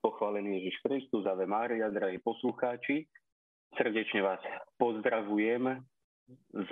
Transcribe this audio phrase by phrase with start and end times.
[0.00, 3.04] pochválený Ježiš Kristus, Ave Mária, drahí poslucháči.
[3.76, 4.42] Srdečne vás
[4.80, 5.78] pozdravujem
[6.56, 6.70] z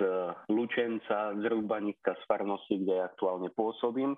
[0.49, 4.17] Lučenca, z Rúbanicka, z farnosti, kde aktuálne pôsobím.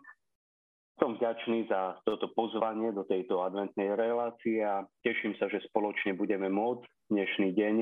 [0.98, 6.48] Som vďačný za toto pozvanie do tejto adventnej relácie a teším sa, že spoločne budeme
[6.48, 7.76] môcť dnešný deň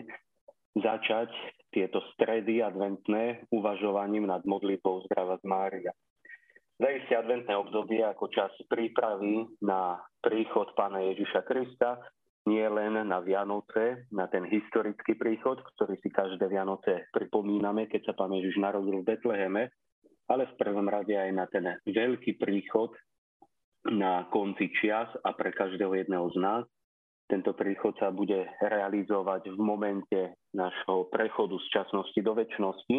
[0.79, 1.29] začať
[1.69, 5.91] tieto stredy adventné uvažovaním nad modlitbou Zdrava z Mária.
[6.79, 11.99] Zajistie adventné obdobie ako čas prípravy na príchod pána Ježiša Krista,
[12.47, 18.13] nie len na Vianoce, na ten historický príchod, ktorý si každé Vianoce pripomíname, keď sa
[18.15, 19.75] pán Ježiš narodil v Betleheme,
[20.31, 22.95] ale v prvom rade aj na ten veľký príchod
[23.83, 26.63] na konci čias a pre každého jedného z nás.
[27.27, 30.19] Tento príchod sa bude realizovať v momente
[30.55, 32.97] nášho prechodu z časnosti do väčšnosti,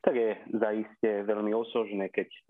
[0.00, 2.40] tak je zaiste veľmi osožné, keď e,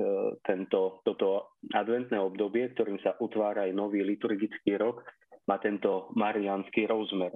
[0.46, 5.02] tento, toto adventné obdobie, ktorým sa utvára aj nový liturgický rok,
[5.50, 7.34] má tento mariánsky rozmer.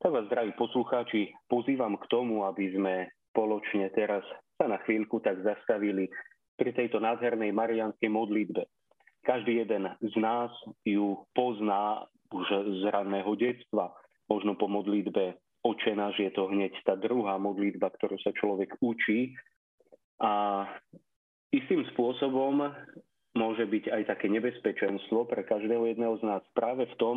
[0.00, 2.94] Tak vás, zdraví poslucháči, pozývam k tomu, aby sme
[3.32, 4.24] spoločne teraz
[4.56, 6.08] sa na chvíľku tak zastavili
[6.56, 8.64] pri tejto nádhernej marianskej modlitbe.
[9.24, 10.52] Každý jeden z nás
[10.84, 12.46] ju pozná už
[12.80, 13.92] z ranného detstva,
[14.28, 19.32] možno po modlitbe Oče náš je to hneď tá druhá modlitba, ktorú sa človek učí.
[20.20, 20.64] A
[21.48, 22.68] istým spôsobom
[23.34, 27.16] môže byť aj také nebezpečenstvo pre každého jedného z nás práve v tom,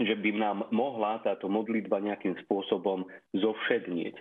[0.00, 3.04] že by nám mohla táto modlitba nejakým spôsobom
[3.36, 4.16] zovšednieť.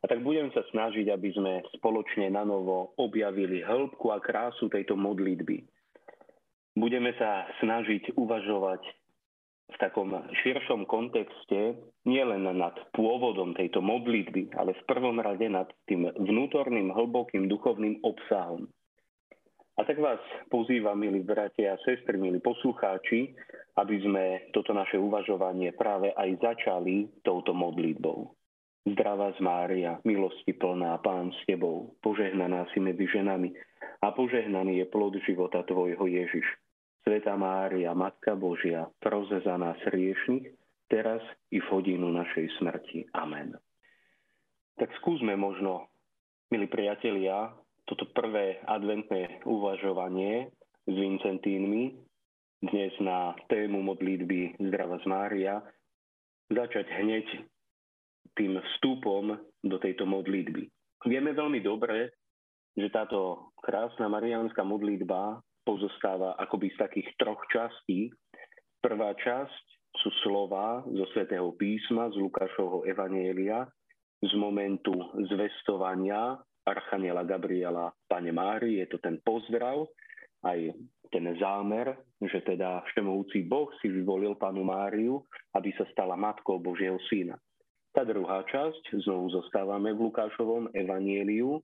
[0.00, 4.96] A tak budem sa snažiť, aby sme spoločne na novo objavili hĺbku a krásu tejto
[5.00, 5.64] modlitby.
[6.76, 8.80] Budeme sa snažiť uvažovať
[9.70, 10.10] v takom
[10.44, 17.46] širšom kontexte nielen nad pôvodom tejto modlitby, ale v prvom rade nad tým vnútorným, hlbokým
[17.46, 18.66] duchovným obsahom.
[19.78, 20.20] A tak vás
[20.52, 23.32] pozývam, milí bratia a sestry, milí poslucháči,
[23.80, 28.28] aby sme toto naše uvažovanie práve aj začali touto modlitbou.
[28.84, 33.52] Zdravá z Mária, milosti plná, Pán s Tebou, požehnaná si medzi ženami
[34.04, 36.44] a požehnaný je plod života Tvojho Ježiš.
[37.04, 40.52] Sveta Mária, Matka Božia, proze za nás riešných,
[40.90, 41.22] teraz
[41.54, 43.08] i v hodinu našej smrti.
[43.16, 43.56] Amen.
[44.76, 45.88] Tak skúsme možno,
[46.52, 47.52] milí priatelia,
[47.88, 50.52] toto prvé adventné uvažovanie
[50.84, 51.94] s Vincentínmi
[52.60, 55.54] dnes na tému modlitby Zdrava z Mária
[56.52, 57.26] začať hneď
[58.36, 59.32] tým vstupom
[59.64, 60.68] do tejto modlitby.
[61.08, 62.12] Vieme veľmi dobre,
[62.76, 65.40] že táto krásna mariánska modlitba
[65.70, 68.10] pozostáva akoby z takých troch častí.
[68.82, 69.64] Prvá časť
[70.02, 73.70] sú slova zo svätého písma, z Lukášovho Evanielia,
[74.18, 74.90] z momentu
[75.30, 76.34] zvestovania
[76.66, 78.82] Archaniela Gabriela Pane Mári.
[78.82, 79.86] Je to ten pozdrav,
[80.42, 80.74] aj
[81.14, 85.22] ten zámer, že teda všemohúci Boh si vyvolil Panu Máriu,
[85.54, 87.38] aby sa stala matkou Božieho syna.
[87.90, 91.58] Tá druhá časť, znovu zostávame v Lukášovom evanieliu,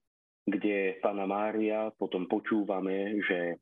[0.46, 3.58] kde Pana Mária potom počúvame, že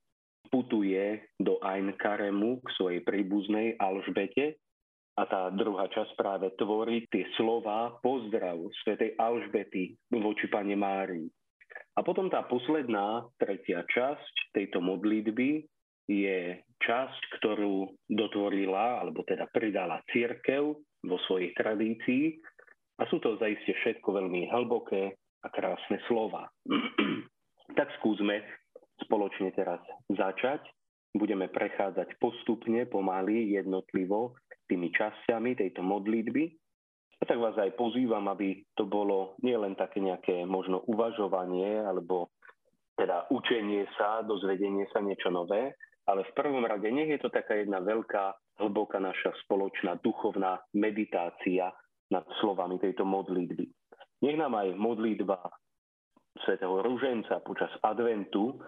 [0.55, 4.63] putuje do Ain Karemu k svojej príbuznej Alžbete
[5.19, 11.27] a tá druhá časť práve tvorí tie slova pozdrav svätej Alžbety voči Pane Márii.
[11.99, 15.67] A potom tá posledná, tretia časť tejto modlitby
[16.07, 20.71] je časť, ktorú dotvorila, alebo teda pridala církev
[21.03, 22.39] vo svojej tradícii.
[23.03, 26.47] A sú to zaiste všetko veľmi hlboké a krásne slova.
[27.79, 28.43] tak skúsme
[29.07, 30.65] spoločne teraz začať.
[31.15, 34.35] Budeme prechádzať postupne, pomaly, jednotlivo
[34.67, 36.45] tými časťami tejto modlitby.
[37.21, 42.35] A tak vás aj pozývam, aby to bolo nielen také nejaké možno uvažovanie alebo
[42.99, 45.75] teda učenie sa, dozvedenie sa niečo nové,
[46.07, 51.75] ale v prvom rade nech je to taká jedna veľká, hlboká naša spoločná duchovná meditácia
[52.13, 53.67] nad slovami tejto modlitby.
[54.23, 55.43] Nech nám aj modlitba
[56.43, 58.59] svätého Rúženca počas adventu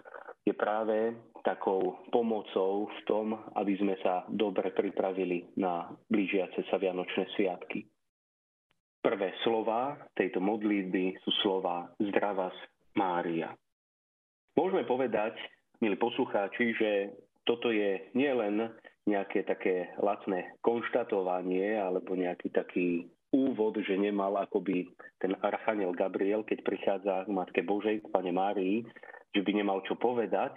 [0.47, 3.27] je práve takou pomocou v tom,
[3.59, 7.83] aby sme sa dobre pripravili na blížiace sa Vianočné sviatky.
[9.03, 12.55] Prvé slova tejto modlitby sú slova Zdravas
[12.99, 13.55] Mária.
[14.59, 15.39] Môžeme povedať,
[15.79, 16.91] milí poslucháči, že
[17.47, 18.67] toto je nielen
[19.07, 24.91] nejaké také lacné konštatovanie alebo nejaký taký úvod, že nemal akoby
[25.23, 28.83] ten Archaniel Gabriel, keď prichádza k Matke Božej, k Pane Márii,
[29.37, 30.57] že by nemal čo povedať,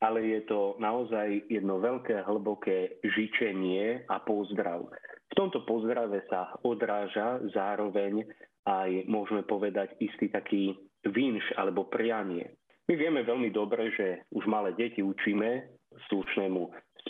[0.00, 4.88] ale je to naozaj jedno veľké, hlboké žičenie a pozdrav.
[5.28, 8.24] V tomto pozdrave sa odráža zároveň
[8.64, 10.72] aj, môžeme povedať, istý taký
[11.04, 12.56] vinš alebo prianie.
[12.88, 15.68] My vieme veľmi dobre, že už malé deti učíme
[16.08, 16.62] slušnému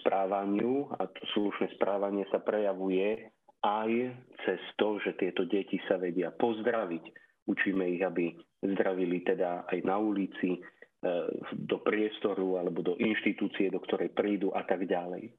[0.02, 3.30] správaniu a to slušné správanie sa prejavuje
[3.62, 3.90] aj
[4.46, 7.04] cez to, že tieto deti sa vedia pozdraviť.
[7.46, 10.58] Učíme ich, aby zdravili teda aj na ulici,
[11.54, 15.30] do priestoru alebo do inštitúcie, do ktorej prídu a tak ďalej.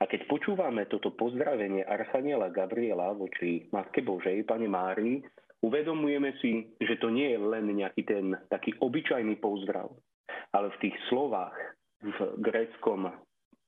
[0.00, 5.20] A keď počúvame toto pozdravenie Archaniela Gabriela voči Matke Božej, Pane Márii,
[5.64, 9.88] uvedomujeme si, že to nie je len nejaký ten taký obyčajný pozdrav,
[10.52, 11.56] ale v tých slovách
[12.04, 13.08] v gréckom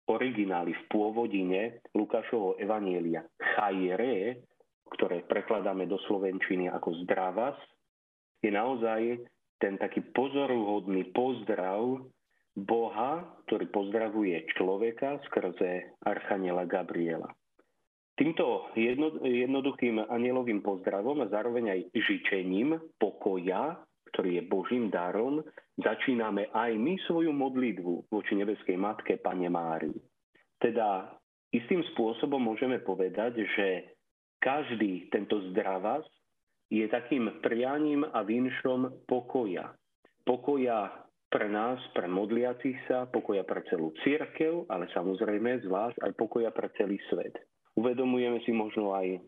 [0.08, 3.25] origináli, v pôvodine Lukášovho evanielia
[3.56, 4.44] chajere,
[4.96, 7.56] ktoré prekladáme do slovenčiny ako zdravas,
[8.40, 9.20] je naozaj
[9.58, 12.02] ten taký pozoruhodný pozdrav
[12.58, 17.31] Boha, ktorý pozdravuje človeka skrze Archaniela Gabriela.
[18.19, 23.78] Týmto jedno, jednoduchým anielovým pozdravom a zároveň aj žičením pokoja,
[24.10, 25.38] ktorý je Božím darom,
[25.78, 29.94] začíname aj my svoju modlitbu voči nebeskej Matke Pane Mári.
[30.58, 31.14] Teda
[31.54, 33.94] istým spôsobom môžeme povedať, že
[34.43, 36.02] každý tento zdravas
[36.68, 39.72] je takým prianím a vinšom pokoja.
[40.24, 40.92] Pokoja
[41.28, 46.72] pre nás, pre modliacich sa, pokoja pre celú církev, ale samozrejme zvlášť aj pokoja pre
[46.76, 47.36] celý svet.
[47.76, 49.20] Uvedomujeme si možno aj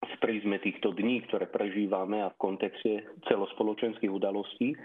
[0.00, 4.76] z prízme týchto dní, ktoré prežívame a v kontexte celospoločenských udalostí,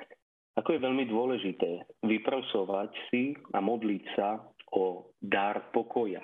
[0.56, 4.40] ako je veľmi dôležité vyprosovať si a modliť sa
[4.76, 6.24] o dar pokoja.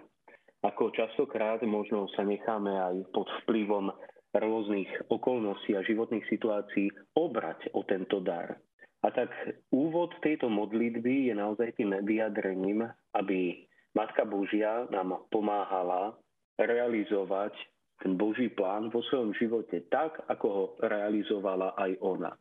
[0.63, 3.91] Ako častokrát možno sa necháme aj pod vplyvom
[4.35, 8.55] rôznych okolností a životných situácií obrať o tento dar.
[9.01, 9.33] A tak
[9.73, 12.85] úvod tejto modlitby je naozaj tým vyjadrením,
[13.17, 13.65] aby
[13.97, 16.15] Matka Božia nám pomáhala
[16.55, 17.57] realizovať
[18.01, 22.31] ten Boží plán vo svojom živote tak, ako ho realizovala aj ona.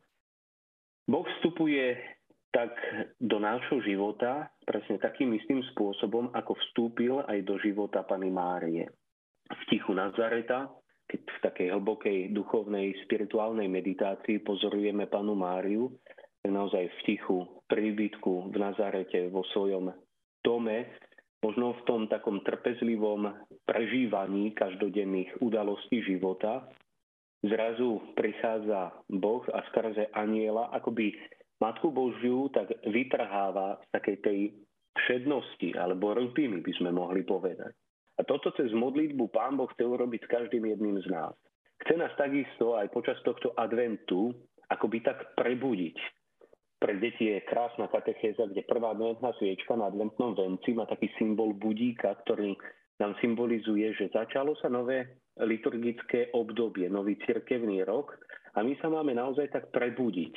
[1.09, 1.97] Boh vstupuje
[2.51, 2.71] tak
[3.17, 8.85] do nášho života presne takým istým spôsobom, ako vstúpil aj do života Pany Márie.
[9.47, 10.71] V tichu Nazareta,
[11.11, 15.91] keď v takej hlbokej duchovnej spirituálnej meditácii pozorujeme Panu Máriu,
[16.47, 19.91] naozaj v tichu, príbytku v Nazarete, vo svojom
[20.39, 20.87] dome,
[21.43, 23.27] možno v tom takom trpezlivom
[23.67, 26.71] prežívaní každodenných udalostí života,
[27.43, 31.11] zrazu prichádza Boh a skrze aniela akoby
[31.59, 34.39] Matku Božiu tak vytrháva z takej tej
[34.97, 37.80] všednosti alebo rutiny, by sme mohli povedať.
[38.21, 41.33] A toto cez modlitbu Pán Boh chce urobiť s každým jedným z nás.
[41.81, 44.29] Chce nás takisto aj počas tohto adventu
[44.69, 45.97] akoby tak prebudiť
[46.81, 51.53] pre deti je krásna katechéza, kde prvá adventná sviečka na adventnom venci má taký symbol
[51.53, 52.57] budíka, ktorý
[52.97, 58.17] nám symbolizuje, že začalo sa nové liturgické obdobie, nový cirkevný rok
[58.57, 60.33] a my sa máme naozaj tak prebudiť,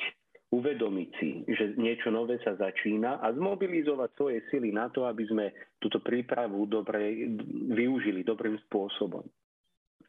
[0.53, 5.45] uvedomiť si, že niečo nové sa začína a zmobilizovať svoje sily na to, aby sme
[5.81, 7.33] túto prípravu dobre
[7.73, 9.25] využili dobrým spôsobom.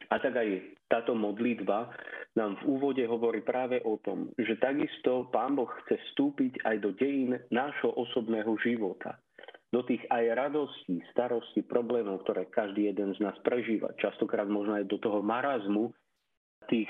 [0.07, 1.91] A tak aj táto modlitba
[2.37, 6.93] nám v úvode hovorí práve o tom, že takisto Pán Boh chce vstúpiť aj do
[6.95, 9.19] dejín nášho osobného života.
[9.67, 13.91] Do tých aj radostí, starostí, problémov, ktoré každý jeden z nás prežíva.
[13.99, 15.91] Častokrát možno aj do toho marazmu
[16.71, 16.87] tých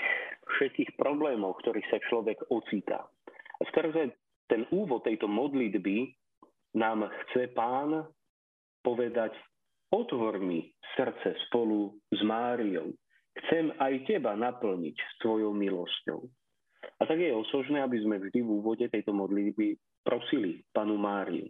[0.60, 3.10] všetkých problémov, ktorých sa človek ocitá.
[3.58, 4.14] A skrze
[4.48, 6.14] ten úvod tejto modlitby
[6.78, 8.06] nám chce Pán
[8.86, 9.34] povedať,
[9.92, 12.94] otvor mi srdce spolu s Máriou,
[13.46, 16.26] Chcem aj teba naplniť svojou milosťou.
[16.98, 21.46] A tak je osožné, aby sme vždy v úvode tejto modlitby prosili panu Máriu,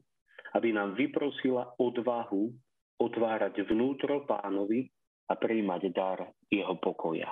[0.59, 2.51] aby nám vyprosila odvahu
[2.99, 4.91] otvárať vnútro pánovi
[5.31, 6.19] a príjmať dar
[6.51, 7.31] jeho pokoja.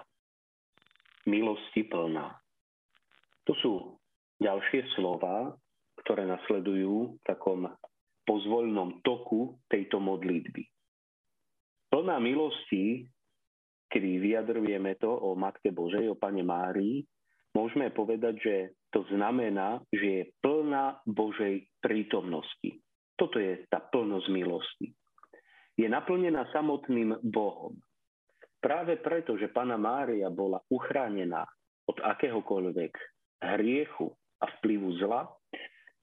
[1.27, 2.31] Milosti plná.
[3.49, 3.73] To sú
[4.41, 5.55] ďalšie slova,
[6.03, 7.69] ktoré nasledujú v takom
[8.25, 10.63] pozvoľnom toku tejto modlitby.
[11.93, 13.05] Plná milosti
[13.95, 16.99] kedy vyjadrujeme to o Matke Božej, o Pane Márii,
[17.55, 18.55] môžeme povedať, že
[18.91, 22.83] to znamená, že je plná Božej prítomnosti.
[23.15, 24.91] Toto je tá plnosť milosti.
[25.79, 27.79] Je naplnená samotným Bohom.
[28.59, 31.47] Práve preto, že Pana Mária bola uchránená
[31.87, 32.91] od akéhokoľvek
[33.55, 34.11] hriechu
[34.41, 35.29] a vplyvu zla,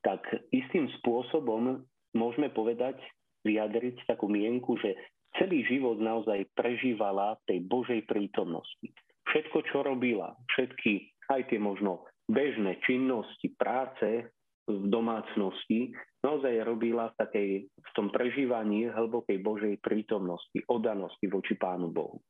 [0.02, 1.82] tak istým spôsobom
[2.16, 2.98] môžeme povedať,
[3.42, 4.94] vyjadriť takú mienku, že
[5.38, 8.92] celý život naozaj prežívala tej Božej prítomnosti.
[9.26, 14.30] Všetko, čo robila, všetky aj tie možno bežné činnosti, práce
[14.68, 15.90] v domácnosti,
[16.22, 22.22] naozaj robila v, takej, v tom prežívaní hlbokej Božej prítomnosti, odanosti voči Pánu Bohu.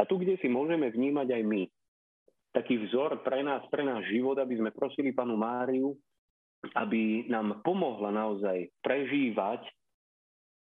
[0.00, 1.62] A tu, kde si môžeme vnímať aj my,
[2.54, 5.98] taký vzor pre nás, pre náš život, aby sme prosili Pánu Máriu,
[6.78, 9.66] aby nám pomohla naozaj prežívať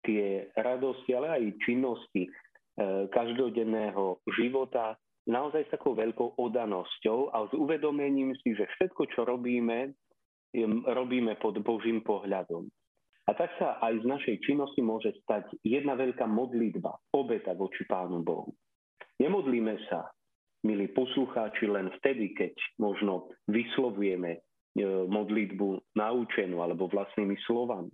[0.02, 2.30] tie radosti, ale aj činnosti e,
[3.12, 4.98] každodenného života
[5.30, 9.94] naozaj s takou veľkou odanosťou a s uvedomením si, že všetko, čo robíme,
[10.90, 12.66] robíme pod Božím pohľadom.
[13.30, 18.26] A tak sa aj z našej činnosti môže stať jedna veľká modlitba, obeta voči Pánu
[18.26, 18.50] Bohu.
[19.22, 20.10] Nemodlíme sa,
[20.64, 24.40] milí poslucháči, len vtedy, keď možno vyslovujeme e,
[25.10, 27.92] modlitbu naučenú alebo vlastnými slovami.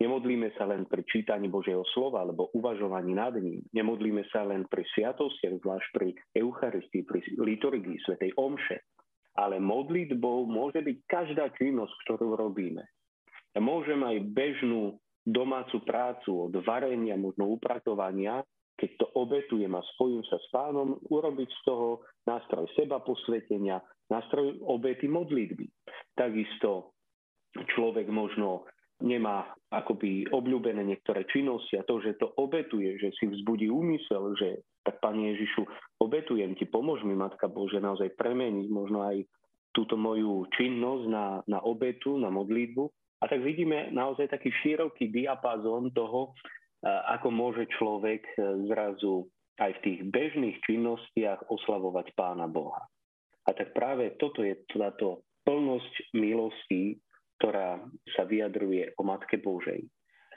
[0.00, 3.60] Nemodlíme sa len pri čítaní Božieho slova alebo uvažovaní nad ním.
[3.76, 6.08] Nemodlíme sa len pri sviatostiach, zvlášť pri
[6.40, 8.80] Eucharistii, pri liturgii Svetej Omše.
[9.36, 12.80] Ale modlitbou môže byť každá činnosť, ktorú robíme.
[13.60, 18.40] Môžem aj bežnú domácu prácu od varenia, možno upratovania,
[18.80, 24.56] keď to obetujem a spojím sa s pánom, urobiť z toho nástroj seba posvetenia, nástroj
[24.64, 25.68] obety modlitby.
[26.16, 26.96] Takisto
[27.76, 28.64] človek možno
[29.04, 34.64] nemá akoby obľúbené niektoré činnosti a to, že to obetuje, že si vzbudí úmysel, že
[34.84, 35.64] tak Pane Ježišu,
[36.00, 39.24] obetujem ti, pomôž mi Matka Bože naozaj premeniť možno aj
[39.76, 42.84] túto moju činnosť na, na obetu, na modlitbu.
[43.20, 46.32] A tak vidíme naozaj taký široký diapazón toho,
[46.88, 49.28] ako môže človek e, zrazu
[49.60, 52.80] aj v tých bežných činnostiach oslavovať Pána Boha.
[53.44, 56.96] A tak práve toto je táto plnosť milostí,
[57.40, 57.80] ktorá
[58.16, 59.84] sa vyjadruje o Matke Božej.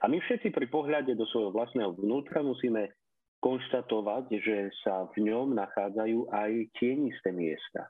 [0.03, 2.91] A my všetci pri pohľade do svojho vlastného vnútra musíme
[3.39, 7.87] konštatovať, že sa v ňom nachádzajú aj tienisté miesta.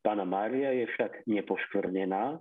[0.00, 2.40] Pána Mária je však nepoškvrnená,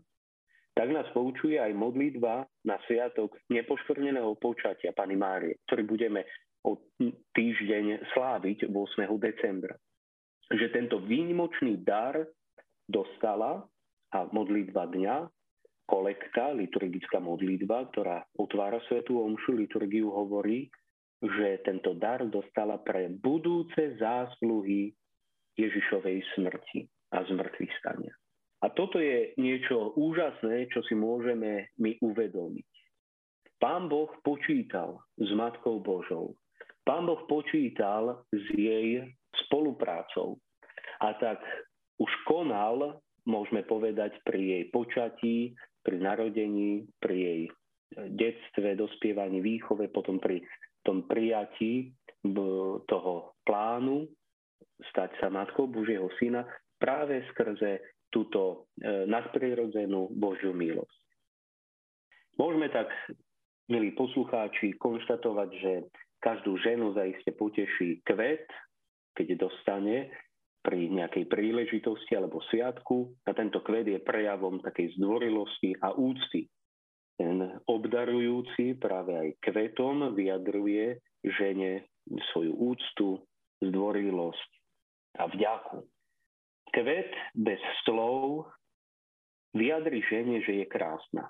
[0.79, 6.23] tak nás poučuje aj modlitba na sviatok nepoškvrneného počatia Pany Márie, ktorý budeme
[6.63, 6.79] o
[7.35, 9.03] týždeň sláviť 8.
[9.19, 9.75] decembra.
[10.47, 12.23] Že tento výnimočný dar
[12.87, 13.67] dostala
[14.15, 15.27] a modlitba dňa
[15.83, 20.71] kolekta, liturgická modlitba, ktorá otvára svetú omšu, liturgiu hovorí,
[21.19, 24.95] že tento dar dostala pre budúce zásluhy
[25.59, 28.15] Ježišovej smrti a zmrtvý stania.
[28.59, 32.67] A toto je niečo úžasné, čo si môžeme my uvedomiť.
[33.59, 36.35] Pán Boh počítal s Matkou Božou.
[36.83, 39.03] Pán Boh počítal s jej
[39.47, 40.39] spoluprácou.
[40.99, 41.39] A tak
[41.99, 45.37] už konal, môžeme povedať, pri jej počatí,
[45.83, 47.41] pri narodení, pri jej
[48.15, 50.43] detstve, dospievaní, výchove, potom pri
[50.83, 51.91] tom prijatí
[52.87, 54.07] toho plánu
[54.91, 56.47] stať sa matkou Božieho syna
[56.79, 61.01] práve skrze túto e, nadprirodzenú Božiu milosť.
[62.39, 62.89] Môžeme tak,
[63.67, 65.73] milí poslucháči, konštatovať, že
[66.19, 68.47] každú ženu zaiste poteší kvet,
[69.15, 70.11] keď dostane
[70.59, 76.51] pri nejakej príležitosti alebo sviatku a tento kvet je prejavom takej zdvorilosti a úcty.
[77.19, 81.87] Ten obdarujúci práve aj kvetom vyjadruje žene
[82.31, 83.19] svoju úctu,
[83.59, 84.49] zdvorilosť
[85.19, 85.79] a vďaku.
[86.69, 88.49] Kvet bez slov
[89.57, 91.29] vyjadri žene, že je krásna.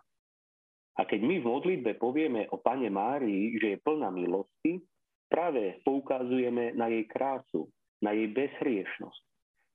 [0.99, 4.83] A keď my v modlitbe povieme o Pane Márii, že je plná milosti,
[5.31, 7.71] práve poukazujeme na jej krásu,
[8.03, 9.23] na jej bezhriešnosť.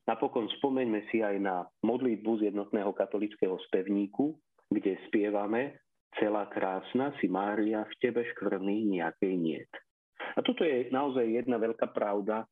[0.04, 4.36] Napokon spomeňme si aj na modlitbu z jednotného katolického spevníku,
[4.68, 5.80] kde spievame
[6.14, 9.70] Celá krásna si Mária, v tebe škvrný nejakej niet.
[10.38, 12.46] A toto je naozaj jedna veľká pravda,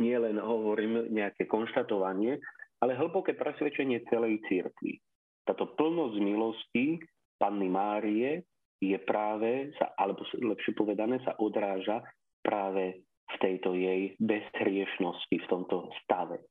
[0.00, 2.38] nie len hovorím nejaké konštatovanie,
[2.80, 5.00] ale hlboké presvedčenie celej církvy.
[5.46, 7.00] Táto plnosť milosti
[7.38, 8.42] Panny Márie
[8.82, 12.04] je práve, sa, alebo lepšie povedané, sa odráža
[12.44, 16.44] práve v tejto jej bezhriešnosti, v tomto stave.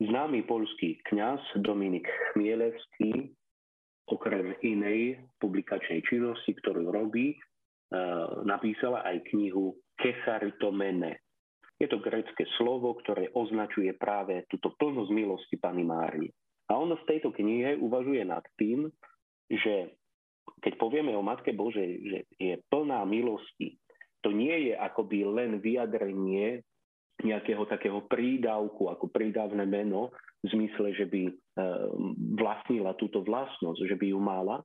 [0.00, 3.36] Známy polský kňaz Dominik Chmielevský,
[4.08, 7.38] okrem inej publikačnej činnosti, ktorú robí, e,
[8.42, 11.20] napísala aj knihu Kecharitomene.
[11.80, 16.30] Je to grecké slovo, ktoré označuje práve túto plnosť milosti Pany Márie.
[16.68, 18.86] A on v tejto knihe uvažuje nad tým,
[19.48, 19.96] že
[20.60, 23.80] keď povieme o Matke Božej, že je plná milosti,
[24.20, 26.60] to nie je akoby len vyjadrenie
[27.24, 31.32] nejakého takého prídavku, ako prídavné meno, v zmysle, že by e,
[32.40, 34.64] vlastnila túto vlastnosť, že by ju mala,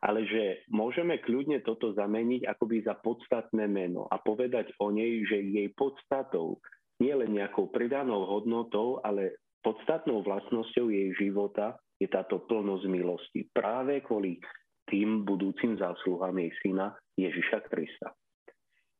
[0.00, 5.44] ale že môžeme kľudne toto zameniť akoby za podstatné meno a povedať o nej, že
[5.44, 6.56] jej podstatou,
[7.00, 13.40] nie len nejakou pridanou hodnotou, ale podstatnou vlastnosťou jej života je táto plnosť milosti.
[13.52, 14.40] Práve kvôli
[14.88, 18.16] tým budúcim zásluhám jej syna Ježiša Krista.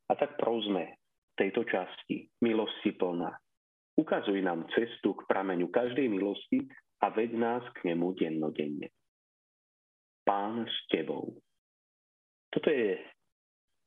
[0.09, 1.01] A tak prosme
[1.33, 3.33] tejto časti, milosti plná.
[3.97, 6.69] Ukazuj nám cestu k prameňu každej milosti
[7.01, 8.93] a ved nás k nemu dennodenne.
[10.31, 11.43] Pán s tebou.
[12.55, 13.03] Toto je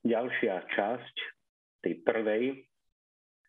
[0.03, 1.15] ďalšia časť
[1.79, 2.67] tej prvej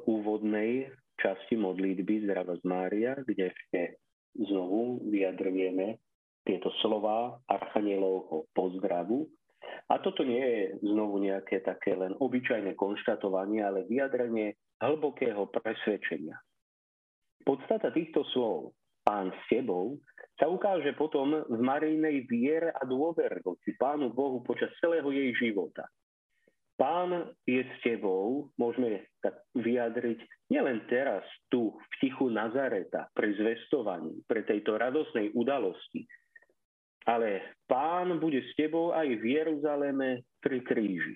[0.07, 3.99] úvodnej časti modlitby Zdrava z Mária, kde ešte
[4.39, 5.99] znovu vyjadrujeme
[6.47, 9.27] tieto slova Archanielovho pozdravu.
[9.91, 16.39] A toto nie je znovu nejaké také len obyčajné konštatovanie, ale vyjadrenie hlbokého presvedčenia.
[17.43, 18.71] Podstata týchto slov,
[19.03, 19.99] pán s tebou,
[20.35, 25.87] sa ukáže potom v Marijnej viere a dôver voči Pánu Bohu počas celého jej života.
[26.75, 34.27] Pán je s tebou, môžeme tak vyjadriť nielen teraz tu v tichu Nazareta pri zvestovaní,
[34.27, 36.03] pre tejto radosnej udalosti,
[37.07, 41.15] ale Pán bude s tebou aj v Jeruzaleme pri kríži.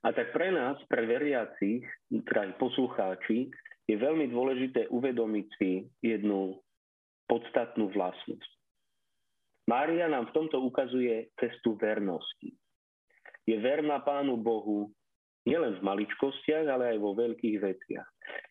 [0.00, 3.52] A tak pre nás, pre veriacich, teda aj poslucháči,
[3.84, 6.56] je veľmi dôležité uvedomiť si jednu
[7.30, 8.50] podstatnú vlastnosť.
[9.70, 12.50] Mária nám v tomto ukazuje cestu vernosti.
[13.46, 14.90] Je verná Pánu Bohu
[15.46, 18.08] nielen v maličkostiach, ale aj vo veľkých veciach.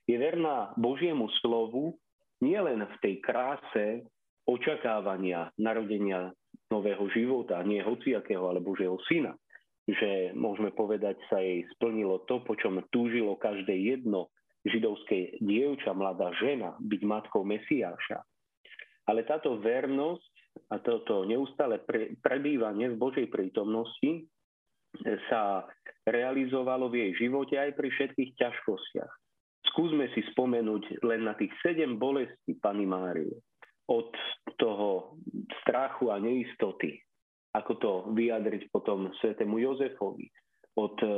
[0.07, 1.99] Je verná Božiemu slovu
[2.39, 4.07] nielen v tej kráse
[4.47, 6.31] očakávania narodenia
[6.71, 9.35] nového života, nie hociakého, ale Božieho syna.
[9.89, 14.29] Že môžeme povedať, sa jej splnilo to, po čom túžilo každé jedno
[14.63, 18.21] židovské dievča, mladá žena, byť matkou Mesiáša.
[19.09, 20.33] Ale táto vernosť
[20.69, 24.29] a toto neustále pre, prebývanie v Božej prítomnosti
[25.29, 25.65] sa
[26.05, 29.13] realizovalo v jej živote aj pri všetkých ťažkostiach.
[29.73, 33.37] Skúsme si spomenúť len na tých sedem bolestí Pany Márie.
[33.89, 34.13] Od
[34.61, 35.17] toho
[35.61, 37.01] strachu a neistoty,
[37.57, 40.29] ako to vyjadriť potom svetému Jozefovi,
[40.77, 41.13] od eh,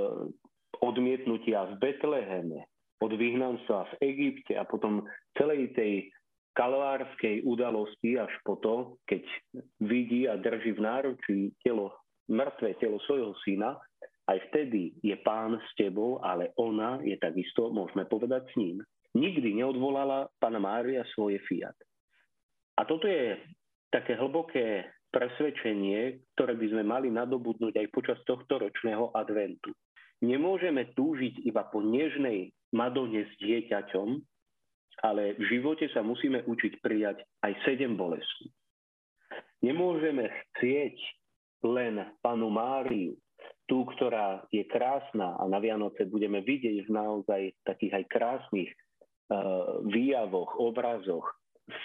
[0.80, 2.64] odmietnutia v Betleheme,
[3.04, 5.04] od vyhnanstva v Egypte a potom
[5.36, 6.08] celej tej
[6.54, 9.24] kalvárskej udalosti až po to, keď
[9.80, 11.96] vidí a drží v náručí telo,
[12.28, 13.80] mŕtve telo svojho syna,
[14.28, 18.78] aj vtedy je pán s tebou, ale ona je takisto, môžeme povedať, s ním.
[19.12, 21.76] Nikdy neodvolala pána Mária svoje fiat.
[22.80, 23.36] A toto je
[23.92, 29.76] také hlboké presvedčenie, ktoré by sme mali nadobudnúť aj počas tohto ročného adventu.
[30.24, 34.31] Nemôžeme túžiť iba po nežnej Madone s dieťaťom,
[35.02, 38.54] ale v živote sa musíme učiť prijať aj sedem bolestí.
[39.62, 40.98] Nemôžeme chcieť
[41.66, 43.18] len panu Máriu,
[43.70, 49.82] tú, ktorá je krásna a na Vianoce budeme vidieť v naozaj takých aj krásnych uh,
[49.86, 51.26] výjavoch, obrazoch,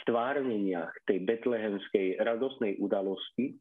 [0.02, 3.54] stvárneniach tej betlehemskej radosnej udalosti,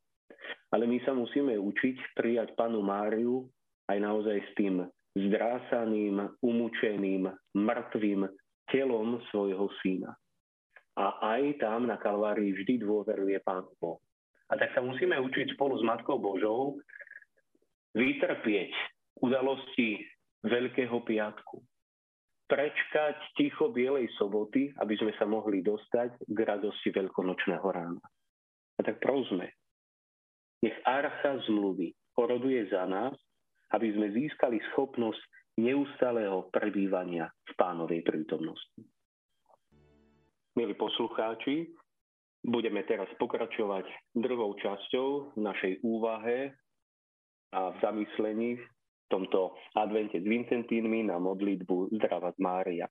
[0.74, 3.46] ale my sa musíme učiť prijať panu Máriu
[3.92, 4.76] aj naozaj s tým
[5.16, 8.28] zdrásaným, umúčeným, mŕtvým
[8.72, 10.14] telom svojho syna.
[10.96, 14.00] A aj tam na Kalvárii vždy dôveruje Pán Boh.
[14.48, 16.80] A tak sa musíme učiť spolu s Matkou Božou
[17.96, 18.72] vytrpieť
[19.20, 20.04] udalosti
[20.46, 21.58] Veľkého piatku.
[22.46, 28.04] Prečkať ticho Bielej soboty, aby sme sa mohli dostať k radosti Veľkonočného rána.
[28.78, 29.50] A tak prosme,
[30.62, 33.18] nech archa zmluvy poroduje za nás,
[33.74, 35.20] aby sme získali schopnosť
[35.56, 38.82] neustáleho prebývania v pánovej prítomnosti.
[40.56, 41.76] Milí poslucháči,
[42.48, 43.84] budeme teraz pokračovať
[44.16, 46.56] druhou časťou v našej úvahe
[47.52, 48.66] a v zamyslení v
[49.12, 52.88] tomto advente s Vincentínmi na modlitbu Zdrava z Mária.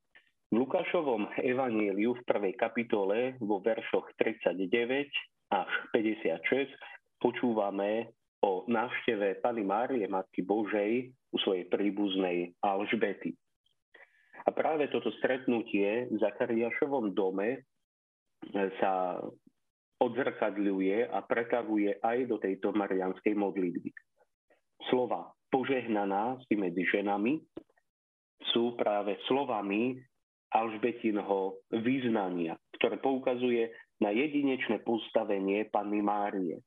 [0.53, 5.11] V Lukášovom evaníliu v prvej kapitole vo veršoch 39
[5.50, 6.70] až 56
[7.18, 8.12] počúvame
[8.45, 13.33] o návšteve Pany Márie, Matky Božej, u svojej príbuznej Alžbety.
[14.45, 17.59] A práve toto stretnutie v Zakariášovom dome e,
[18.77, 19.17] sa
[19.97, 23.89] odzrkadľuje a pretavuje aj do tejto marianskej modlitby.
[24.93, 27.41] Slova požehnaná si medzi ženami
[28.53, 29.97] sú práve slovami
[30.53, 33.73] Alžbetinho význania, ktoré poukazuje
[34.05, 36.61] na jedinečné postavenie Panny Márie,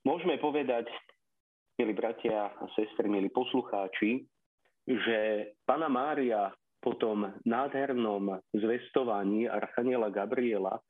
[0.00, 0.88] Môžeme povedať,
[1.76, 4.24] milí bratia a sestry, milí poslucháči,
[4.88, 5.18] že
[5.68, 6.48] Pana Mária
[6.80, 10.80] po tom nádhernom zvestovaní Archaniela Gabriela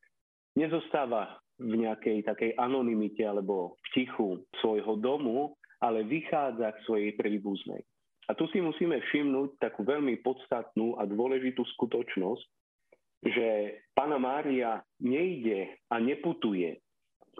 [0.54, 4.28] nezostáva v nejakej takej anonimite alebo v tichu
[4.62, 7.82] svojho domu, ale vychádza k svojej príbuznej.
[8.30, 12.46] A tu si musíme všimnúť takú veľmi podstatnú a dôležitú skutočnosť,
[13.26, 13.48] že
[13.90, 16.78] Pana Mária nejde a neputuje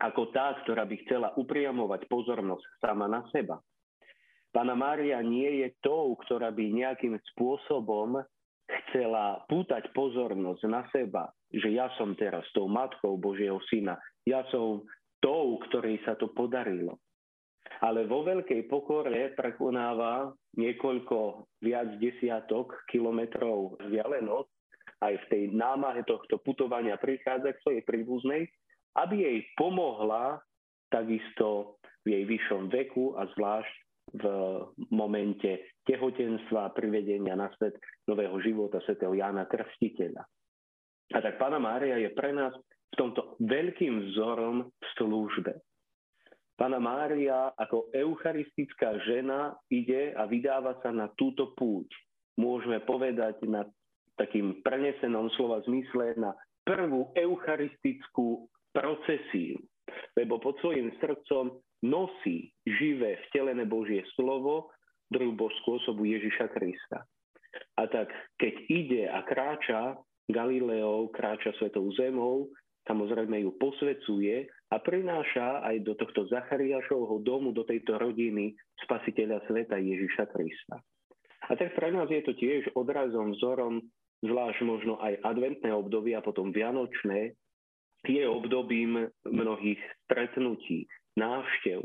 [0.00, 3.60] ako tá, ktorá by chcela upriamovať pozornosť sama na seba.
[4.50, 8.18] Pána Mária nie je tou, ktorá by nejakým spôsobom
[8.66, 13.94] chcela pútať pozornosť na seba, že ja som teraz tou matkou Božieho syna,
[14.26, 14.82] ja som
[15.22, 16.98] tou, ktorej sa to podarilo.
[17.80, 24.50] ale vo veľkej pokore prekonáva niekoľko viac desiatok kilometrov vzdialenosť
[25.00, 28.52] aj v tej námahe tohto putovania prichádza k svojej príbuznej,
[28.96, 30.42] aby jej pomohla
[30.90, 33.74] takisto v jej vyššom veku a zvlášť
[34.10, 34.24] v
[34.90, 37.78] momente tehotenstva a privedenia na svet
[38.10, 40.26] nového života svätého Jána Krstiteľa.
[41.14, 42.50] A tak Pána Mária je pre nás
[42.90, 45.52] v tomto veľkým vzorom v službe.
[46.58, 51.88] Pána Mária ako eucharistická žena ide a vydáva sa na túto púť.
[52.36, 53.64] Môžeme povedať na
[54.18, 59.58] takým prenesenom slova zmysle na prvú eucharistickú procesiu,
[60.14, 64.70] lebo pod svojim srdcom nosí živé vtelené Božie slovo,
[65.10, 65.34] druhú
[65.66, 67.02] osobu Ježiša Krista.
[67.74, 69.98] A tak, keď ide a kráča
[70.30, 72.46] Galileou, kráča svetou zemou,
[72.86, 78.54] samozrejme ju posvecuje a prináša aj do tohto Zachariášovho domu, do tejto rodiny
[78.86, 80.78] spasiteľa sveta Ježiša Krista.
[81.50, 83.82] A tak pre nás je to tiež odrazom, vzorom
[84.22, 87.34] zvlášť možno aj adventné obdobie a potom vianočné,
[88.06, 91.84] je obdobím mnohých stretnutí, návštev.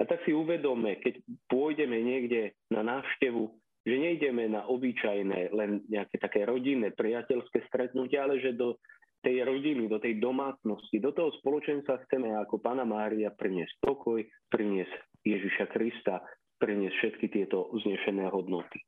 [0.00, 3.52] A tak si uvedome, keď pôjdeme niekde na návštevu,
[3.84, 8.76] že nejdeme na obyčajné, len nejaké také rodinné, priateľské stretnutie, ale že do
[9.20, 14.92] tej rodiny, do tej domácnosti, do toho spoločenstva chceme ako Pána Mária priniesť pokoj, priniesť
[15.24, 16.24] Ježiša Krista,
[16.60, 18.80] priniesť všetky tieto znešené hodnoty.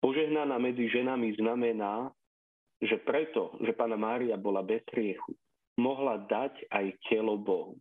[0.00, 2.12] Požehnaná medzi ženami znamená,
[2.82, 5.38] že preto, že pána Mária bola bez hriechu,
[5.78, 7.78] mohla dať aj telo Bohu.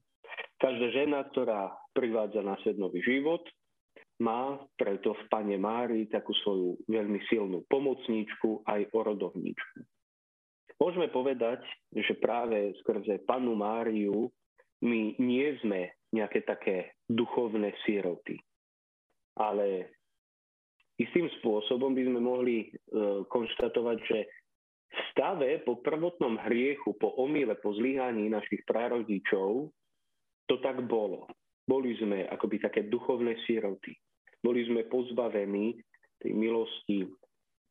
[0.61, 3.41] Každá žena, ktorá privádza na svet nový život,
[4.21, 9.81] má preto v Pane Márii takú svoju veľmi silnú pomocníčku aj orodovníčku.
[10.77, 14.29] Môžeme povedať, že práve skrze Panu Máriu
[14.81, 18.37] my nie sme nejaké také duchovné síroty,
[19.37, 19.93] ale
[20.97, 22.67] istým spôsobom by sme mohli e,
[23.25, 24.19] konštatovať, že
[25.11, 29.71] stave po prvotnom hriechu, po omyle, po zlyhaní našich prarodičov,
[30.47, 31.27] to tak bolo.
[31.63, 33.95] Boli sme akoby také duchovné síroty.
[34.41, 35.79] Boli sme pozbavení
[36.19, 37.07] tej milosti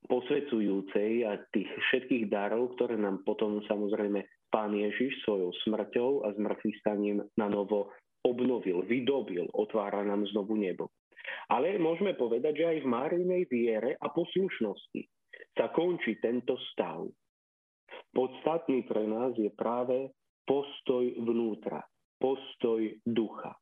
[0.09, 6.81] posvedzujúcej a tých všetkých darov, ktoré nám potom samozrejme Pán Ježiš svojou smrťou a zmrtvých
[6.81, 7.93] staním na novo
[8.25, 10.91] obnovil, vydobil, otvára nám znovu nebo.
[11.53, 15.20] Ale môžeme povedať, že aj v Márinej viere a poslušnosti
[15.55, 17.07] sa končí tento stav.
[18.11, 20.11] Podstatný pre nás je práve
[20.47, 21.79] postoj vnútra,
[22.19, 23.55] postoj ducha.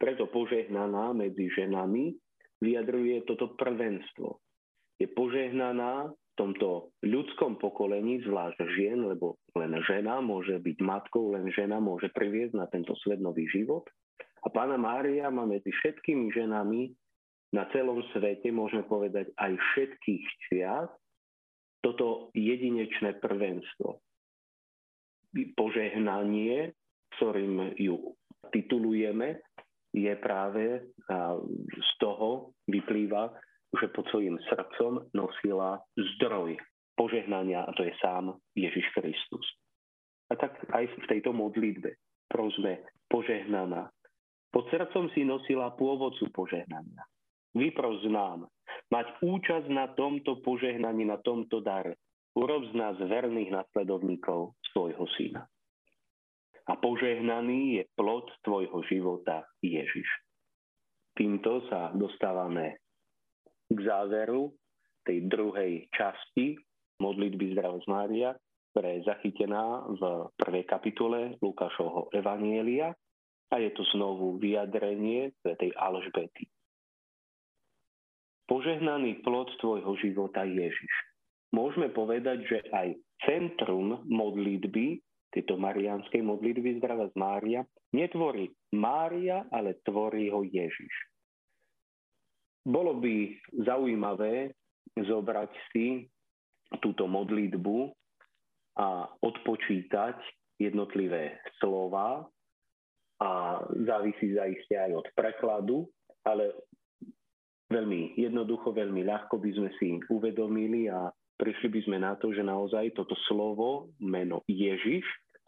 [0.00, 2.16] Preto požehnaná medzi ženami
[2.60, 4.40] vyjadruje toto prvenstvo.
[5.00, 11.48] Je požehnaná v tomto ľudskom pokolení, zvlášť žien, lebo len žena môže byť matkou, len
[11.52, 13.84] žena môže priviesť na tento svet nový život.
[14.40, 16.92] A pána Mária má medzi všetkými ženami
[17.50, 20.88] na celom svete, môžeme povedať aj všetkých čias,
[21.80, 23.98] toto jedinečné prvenstvo.
[25.56, 26.76] Požehnanie,
[27.16, 28.14] ktorým ju
[28.52, 29.40] titulujeme,
[29.90, 30.94] je práve
[31.66, 33.34] z toho vyplýva,
[33.74, 36.58] že pod svojim srdcom nosila zdroj
[36.94, 39.46] požehnania a to je sám Ježiš Kristus.
[40.30, 41.98] A tak aj v tejto modlitbe
[42.30, 43.90] prosme požehnaná
[44.50, 47.06] pod srdcom si nosila pôvodcu požehnania.
[47.50, 48.46] Vypros nám,
[48.94, 51.98] mať účasť na tomto požehnaní, na tomto dare.
[52.38, 55.42] Urob z nás verných nasledovníkov svojho syna.
[56.70, 60.06] A požehnaný je plod tvojho života Ježiš.
[61.18, 62.78] Týmto sa dostávame
[63.66, 64.54] k záveru
[65.02, 66.54] tej druhej časti
[67.02, 68.30] modlitby Zdravosť Mária,
[68.70, 70.02] ktorá je zachytená v
[70.38, 72.94] prvej kapitole Lukášovho Evanielia
[73.50, 76.46] a je to znovu vyjadrenie tej Alžbety.
[78.50, 80.90] Požehnaný plod tvojho života Ježiš.
[81.54, 84.98] Môžeme povedať, že aj centrum modlitby,
[85.30, 87.60] tejto marianskej modlitby Zdravá z Mária,
[87.94, 90.90] netvorí Mária, ale tvorí ho Ježiš.
[92.66, 94.50] Bolo by zaujímavé
[94.98, 96.10] zobrať si
[96.82, 97.78] túto modlitbu
[98.82, 100.18] a odpočítať
[100.58, 102.26] jednotlivé slova
[103.22, 103.30] a
[103.86, 105.86] závisí zaiste aj od prekladu,
[106.26, 106.50] ale
[107.70, 112.44] veľmi jednoducho, veľmi ľahko by sme si uvedomili a prišli by sme na to, že
[112.44, 115.06] naozaj toto slovo, meno Ježiš,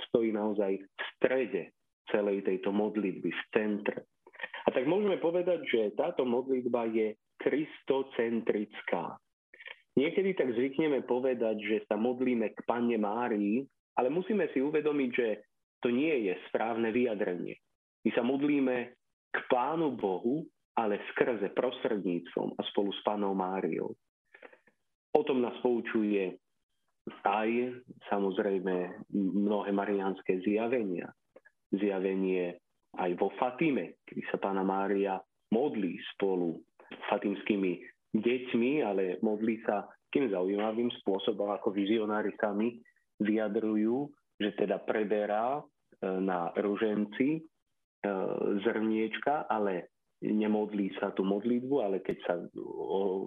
[0.09, 1.63] stojí naozaj v strede
[2.09, 4.07] celej tejto modlitby, v centre.
[4.67, 9.19] A tak môžeme povedať, že táto modlitba je kristocentrická.
[9.99, 13.61] Niekedy tak zvykneme povedať, že sa modlíme k Panne Márii,
[13.99, 15.29] ale musíme si uvedomiť, že
[15.85, 17.59] to nie je správne vyjadrenie.
[18.07, 18.77] My sa modlíme
[19.35, 23.93] k Pánu Bohu, ale skrze prostredníctvom a spolu s Pánou Máriou.
[25.13, 26.41] O tom nás poučuje
[27.23, 27.51] aj
[28.09, 31.11] samozrejme mnohé mariánske zjavenia.
[31.75, 32.57] Zjavenie
[32.97, 35.17] aj vo Fatime, kedy sa Pána Mária
[35.53, 37.81] modlí spolu s fatimskými
[38.17, 42.77] deťmi, ale modlí sa tým zaujímavým spôsobom, ako vizionári sami
[43.21, 45.63] vyjadrujú, že teda preberá e,
[46.21, 47.43] na ruženci e,
[48.61, 49.89] zrniečka, ale
[50.23, 52.35] nemodlí sa tú modlitbu, ale keď sa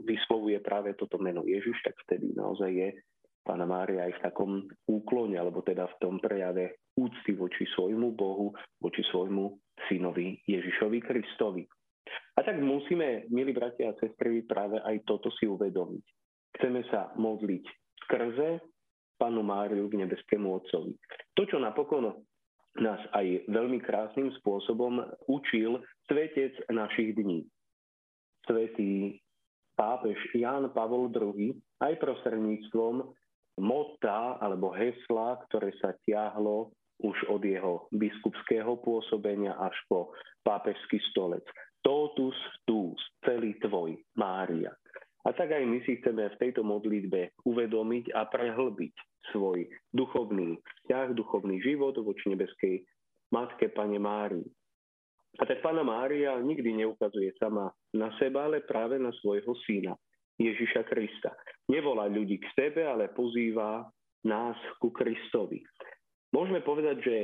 [0.07, 2.89] vyslovuje práve toto meno Ježiš, tak vtedy naozaj je
[3.45, 4.51] Pána Mária aj v takom
[4.89, 8.49] úklone, alebo teda v tom prejave úcty voči svojmu Bohu,
[8.81, 9.53] voči svojmu
[9.85, 11.61] synovi Ježišovi Kristovi.
[12.35, 16.05] A tak musíme, milí bratia a sestry, práve aj toto si uvedomiť.
[16.57, 17.65] Chceme sa modliť
[18.07, 18.65] skrze
[19.21, 20.97] Pánu Máriu k nebeskému Otcovi.
[21.37, 22.17] To, čo napokon
[22.79, 24.99] nás aj veľmi krásnym spôsobom
[25.31, 25.79] učil
[26.11, 27.47] svetec našich dní.
[28.43, 29.19] Svetý
[29.79, 33.03] pápež Ján Pavol II aj prostredníctvom
[33.59, 40.15] mota alebo hesla, ktoré sa tiahlo už od jeho biskupského pôsobenia až po
[40.47, 41.43] pápežský stolec.
[41.83, 44.71] Totus tu, celý tvoj, Mária.
[45.25, 48.95] A tak aj my si chceme v tejto modlitbe uvedomiť a prehlbiť
[49.33, 52.85] svoj duchovný vzťah, duchovný život voči nebeskej
[53.31, 54.45] Matke Pane Márii.
[55.35, 59.91] A tak Pána Mária nikdy neukazuje sama na seba, ale práve na svojho syna,
[60.39, 61.35] Ježiša Krista.
[61.67, 63.83] Nevolá ľudí k sebe, ale pozýva
[64.23, 65.59] nás ku Kristovi.
[66.31, 67.17] Môžeme povedať, že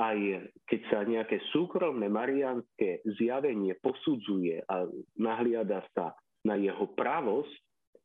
[0.00, 4.88] aj keď sa nejaké súkromné marianské zjavenie posudzuje a
[5.20, 6.16] nahliada sa
[6.48, 7.52] na jeho pravosť,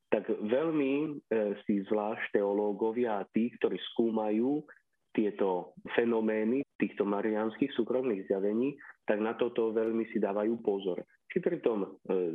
[0.07, 1.07] tak veľmi e,
[1.67, 4.63] si zvlášť teológovia a tí, ktorí skúmajú
[5.11, 11.01] tieto fenomény týchto marianských súkromných zjavení, tak na toto veľmi si dávajú pozor.
[11.27, 11.89] Či pri tom e,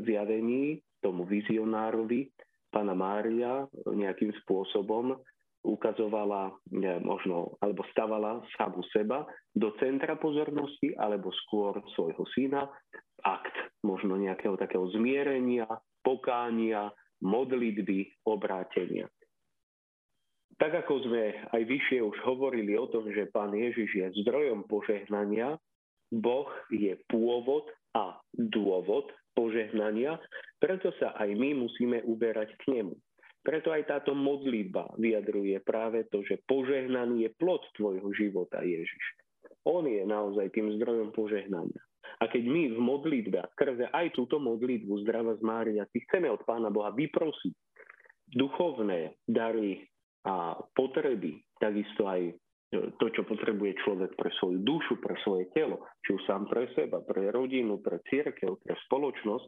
[0.04, 2.28] zjavení tomu vizionárovi
[2.68, 5.16] pána Mária nejakým spôsobom
[5.62, 6.52] ukazovala e,
[7.00, 12.66] možno, alebo stavala samu seba do centra pozornosti, alebo skôr svojho syna,
[13.22, 13.54] akt
[13.86, 15.70] možno nejakého takého zmierenia,
[16.02, 16.90] pokánia,
[17.22, 19.06] modlitby, obrátenia.
[20.60, 25.58] Tak ako sme aj vyššie už hovorili o tom, že Pán Ježiš je zdrojom požehnania,
[26.12, 30.20] Boh je pôvod a dôvod požehnania,
[30.60, 32.94] preto sa aj my musíme uberať k nemu.
[33.42, 39.04] Preto aj táto modlitba vyjadruje práve to, že požehnaný je plod tvojho života, Ježiš.
[39.66, 41.82] On je naozaj tým zdrojom požehnania.
[42.20, 46.44] A keď my v modlitbe skrze aj túto modlitbu Zdrava z Mária si chceme od
[46.44, 47.54] Pána Boha vyprosiť
[48.32, 49.84] duchovné dary
[50.24, 52.32] a potreby, takisto aj e,
[52.96, 57.02] to, čo potrebuje človek pre svoju dušu, pre svoje telo, či už sám pre seba,
[57.02, 59.46] pre rodinu, pre církev, pre spoločnosť,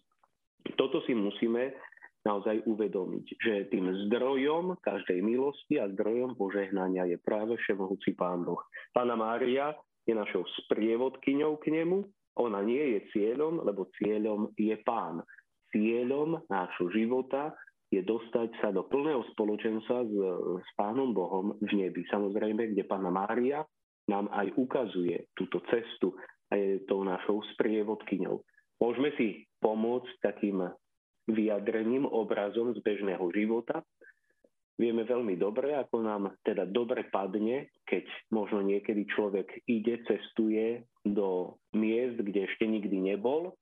[0.76, 1.76] toto si musíme
[2.24, 8.60] naozaj uvedomiť, že tým zdrojom každej milosti a zdrojom požehnania je práve všemohúci Pán Boh.
[8.96, 9.76] Pána Mária
[10.08, 15.22] je našou sprievodkyňou k nemu ona nie je cieľom, lebo cieľom je pán.
[15.70, 17.54] Cieľom nášho života
[17.94, 20.14] je dostať sa do plného spoločenstva s,
[20.62, 22.02] s Pánom Bohom v nebi.
[22.10, 23.62] Samozrejme, kde Pána Mária
[24.10, 26.14] nám aj ukazuje túto cestu
[26.50, 28.36] a je tou našou sprievodkyňou.
[28.82, 30.66] Môžeme si pomôcť takým
[31.30, 33.80] vyjadrením, obrazom z bežného života,
[34.74, 41.54] Vieme veľmi dobre, ako nám teda dobre padne, keď možno niekedy človek ide, cestuje do
[41.78, 43.54] miest, kde ešte nikdy nebol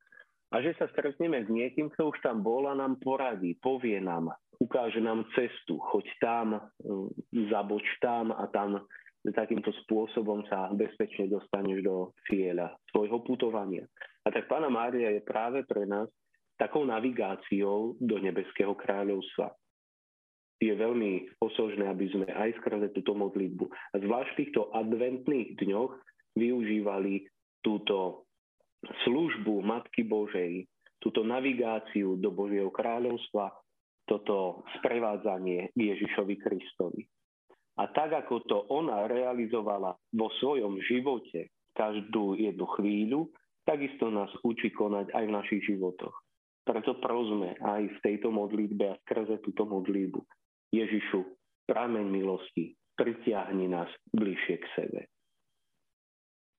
[0.48, 4.32] a že sa stretneme s niekým, kto už tam bol a nám poradí, povie nám,
[4.56, 6.46] ukáže nám cestu, choď tam,
[6.80, 7.08] mm,
[7.52, 8.80] zaboč tam a tam
[9.22, 11.96] takýmto spôsobom sa bezpečne dostaneš do
[12.26, 13.84] cieľa svojho putovania.
[14.24, 16.08] A tak Pána Mária je práve pre nás
[16.58, 19.52] takou navigáciou do nebeského kráľovstva
[20.62, 25.92] je veľmi osožné, aby sme aj skrze túto modlitbu a zvlášť v týchto adventných dňoch
[26.38, 27.26] využívali
[27.66, 28.30] túto
[29.02, 30.70] službu Matky Božej,
[31.02, 33.50] túto navigáciu do Božieho kráľovstva,
[34.06, 37.02] toto sprevádzanie Ježišovi Kristovi.
[37.82, 43.20] A tak, ako to ona realizovala vo svojom živote každú jednu chvíľu,
[43.66, 46.12] takisto nás učí konať aj v našich životoch.
[46.62, 50.22] Preto prosme aj v tejto modlitbe a skrze túto modlitbu
[50.72, 51.20] Ježišu,
[51.68, 55.00] prameň milosti, pritiahni nás bližšie k sebe.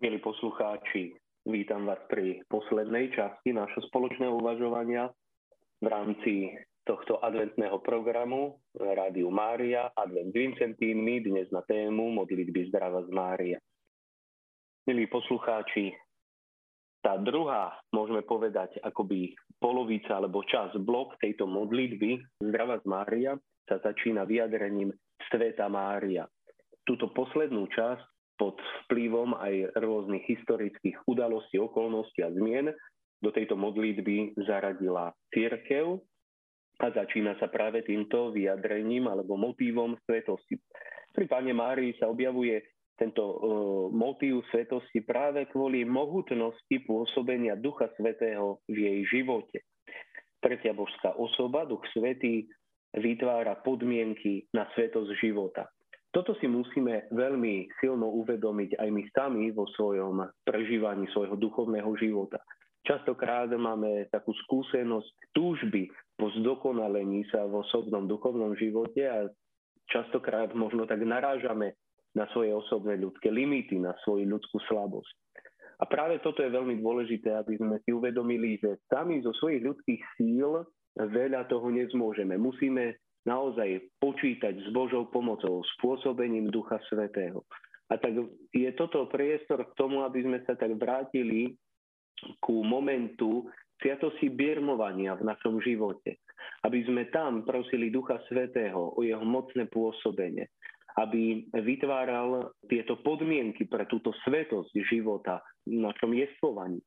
[0.05, 1.17] Milí poslucháči,
[1.49, 5.09] vítam vás pri poslednej časti nášho spoločného uvažovania
[5.81, 6.53] v rámci
[6.85, 13.57] tohto adventného programu Rádiu Mária Advent Vincentínmi dnes na tému modlitby zdrava z Mária.
[14.85, 15.89] Milí poslucháči,
[17.01, 23.33] tá druhá, môžeme povedať, akoby polovica alebo čas, blok tejto modlitby, Zdravá z Mária,
[23.67, 24.91] sa začína vyjadrením
[25.31, 26.27] Sveta Mária.
[26.83, 28.03] Túto poslednú časť
[28.35, 32.73] pod vplyvom aj rôznych historických udalostí, okolností a zmien
[33.23, 36.01] do tejto modlitby zaradila církev
[36.83, 40.59] a začína sa práve týmto vyjadrením alebo motívom svetosti.
[41.13, 42.59] Pri Pane Márii sa objavuje
[42.97, 43.37] tento uh,
[43.93, 49.65] motív svetosti práve kvôli mohutnosti pôsobenia Ducha Svetého v jej živote.
[50.43, 52.49] Tretia božská osoba, Duch Svetý,
[52.93, 55.69] vytvára podmienky na svetosť života.
[56.13, 62.37] Toto si musíme veľmi silno uvedomiť aj my sami vo svojom prežívaní svojho duchovného života.
[62.85, 69.25] Častokrát máme takú skúsenosť túžby po zdokonalení sa v osobnom duchovnom živote a
[69.89, 71.73] častokrát možno tak narážame
[72.13, 75.15] na svoje osobné ľudské limity, na svoju ľudskú slabosť.
[75.81, 80.01] A práve toto je veľmi dôležité, aby sme si uvedomili, že sami zo svojich ľudských
[80.15, 80.61] síl
[80.97, 82.37] veľa toho nezmôžeme.
[82.37, 87.47] Musíme naozaj počítať s Božou pomocou, spôsobením Ducha Svetého.
[87.91, 88.15] A tak
[88.51, 91.55] je toto priestor k tomu, aby sme sa tak vrátili
[92.39, 93.47] ku momentu
[93.79, 96.19] sviatosti birmovania v našom živote.
[96.63, 100.47] Aby sme tam prosili Ducha Svetého o jeho mocné pôsobenie
[100.93, 106.77] aby vytváral tieto podmienky pre túto svetosť života v našom jestvovaní.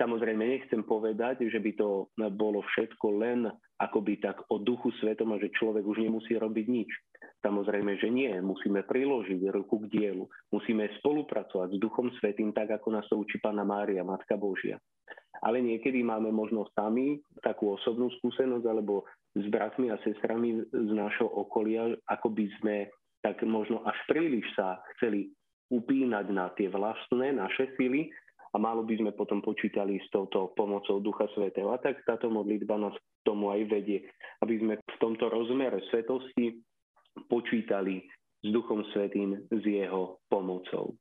[0.00, 5.40] Samozrejme, nechcem povedať, že by to bolo všetko len akoby tak o duchu svetom a
[5.40, 6.88] že človek už nemusí robiť nič.
[7.44, 8.32] Samozrejme, že nie.
[8.40, 10.24] Musíme priložiť ruku k dielu.
[10.56, 14.80] Musíme spolupracovať s Duchom Svetým, tak ako nás to učí Pána Mária, Matka Božia.
[15.40, 19.04] Ale niekedy máme možno sami takú osobnú skúsenosť alebo
[19.36, 22.76] s bratmi a sestrami z nášho okolia, ako by sme
[23.20, 25.32] tak možno až príliš sa chceli
[25.72, 28.12] upínať na tie vlastné naše sily
[28.50, 31.70] a málo by sme potom počítali s touto pomocou Ducha Svetého.
[31.70, 34.02] A tak táto modlitba nás k tomu aj vedie,
[34.42, 36.58] aby sme v tomto rozmere svetosti
[37.30, 38.02] počítali
[38.42, 40.96] s Duchom Svetým, s jeho pomocou.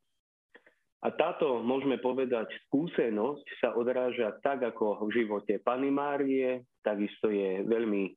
[0.99, 7.63] A táto, môžeme povedať, skúsenosť sa odráža tak, ako v živote Pany Márie, takisto je
[7.63, 8.12] veľmi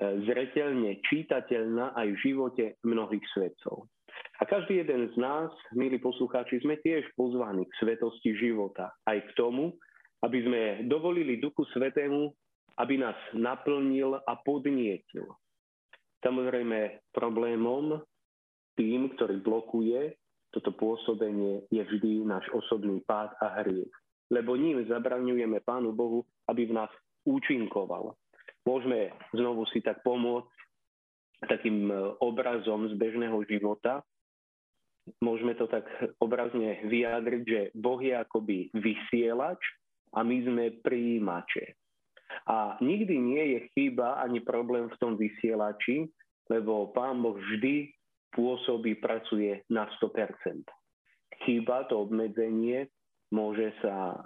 [0.00, 3.90] zretelne čítateľná aj v živote mnohých svetcov.
[4.40, 8.88] A každý jeden z nás, milí poslucháči, sme tiež pozvaní k svetosti života.
[9.04, 9.76] Aj k tomu,
[10.24, 12.32] aby sme dovolili Duchu Svetému,
[12.80, 15.28] aby nás naplnil a podnietil.
[16.24, 18.00] Samozrejme, problémom
[18.76, 20.16] tým, ktorý blokuje
[20.50, 23.92] toto pôsobenie, je vždy náš osobný pád a hriech.
[24.32, 26.90] Lebo ním zabraňujeme Pánu Bohu, aby v nás
[27.28, 28.16] účinkoval
[28.68, 30.48] môžeme znovu si tak pomôcť
[31.48, 34.04] takým e, obrazom z bežného života.
[35.24, 35.88] Môžeme to tak
[36.20, 39.58] obrazne vyjadriť, že Boh je akoby vysielač
[40.12, 41.74] a my sme prijímače.
[42.46, 46.06] A nikdy nie je chyba ani problém v tom vysielači,
[46.46, 47.90] lebo Pán Boh vždy
[48.34, 50.62] pôsobí, pracuje na 100%.
[51.42, 52.86] Chyba, to obmedzenie,
[53.34, 54.16] môže sa e,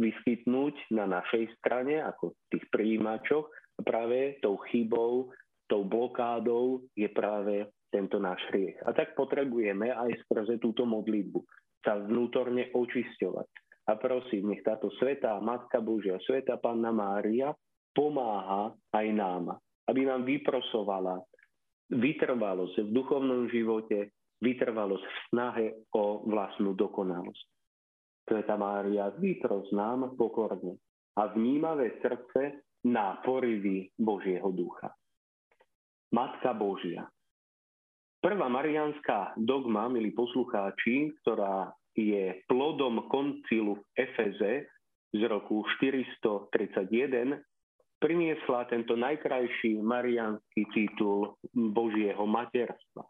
[0.00, 3.48] vyskytnúť na našej strane, ako tých prijímačoch.
[3.78, 5.32] A práve tou chybou,
[5.72, 8.76] tou blokádou je práve tento náš hriech.
[8.84, 11.40] A tak potrebujeme aj skrze túto modlitbu
[11.80, 13.48] sa vnútorne očisťovať.
[13.88, 17.50] A prosím, nech táto svetá Matka Božia, svetá Panna Mária
[17.96, 19.56] pomáha aj nám,
[19.88, 21.18] aby nám vyprosovala
[21.90, 27.46] vytrvalosť v duchovnom živote, vytrvalosť v snahe o vlastnú dokonalosť.
[28.28, 30.78] Sveta Mária, vypros nám pokorne
[31.18, 34.94] a vnímavé srdce na porivy Božieho ducha.
[36.12, 37.08] Matka Božia.
[38.20, 44.68] Prvá marianská dogma, milí poslucháči, ktorá je plodom koncilu v Efeze
[45.16, 47.40] z roku 431,
[47.96, 53.08] priniesla tento najkrajší marianský titul Božieho materstva.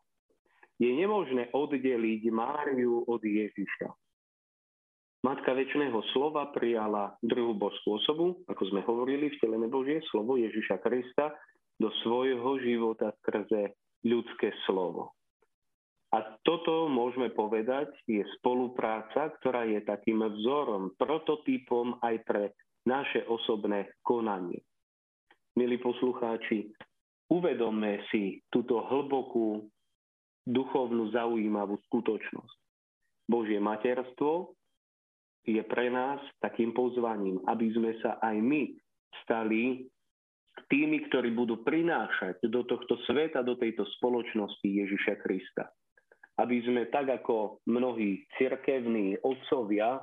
[0.78, 3.90] Je nemožné oddeliť Máriu od Ježiša.
[5.26, 11.34] Matka väčšného slova prijala druhú božskú osobu, ako sme hovorili, vtelené Božie slovo Ježiša Krista
[11.82, 13.74] do svojho života skrze
[14.06, 15.18] ľudské slovo.
[16.14, 22.44] A toto môžeme povedať, je spolupráca, ktorá je takým vzorom, prototypom aj pre
[22.86, 24.60] naše osobné konanie.
[25.56, 26.70] Milí poslucháči,
[27.32, 29.66] uvedomme si túto hlbokú
[30.44, 32.56] duchovnú zaujímavú skutočnosť.
[33.26, 34.52] Božie materstvo
[35.48, 38.62] je pre nás takým pozvaním, aby sme sa aj my
[39.24, 39.88] stali
[40.68, 45.68] tými, ktorí budú prinášať do tohto sveta, do tejto spoločnosti Ježiša Krista.
[46.40, 50.00] Aby sme tak ako mnohí cirkevní otcovia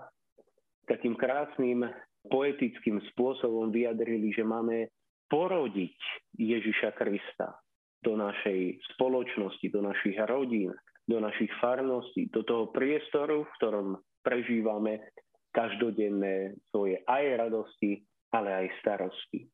[0.85, 1.85] takým krásnym
[2.29, 4.89] poetickým spôsobom vyjadrili, že máme
[5.29, 5.97] porodiť
[6.37, 7.57] Ježiša Krista
[8.01, 10.73] do našej spoločnosti, do našich rodín,
[11.05, 13.87] do našich farností, do toho priestoru, v ktorom
[14.21, 15.13] prežívame
[15.49, 19.49] každodenné svoje aj radosti, ale aj starosti.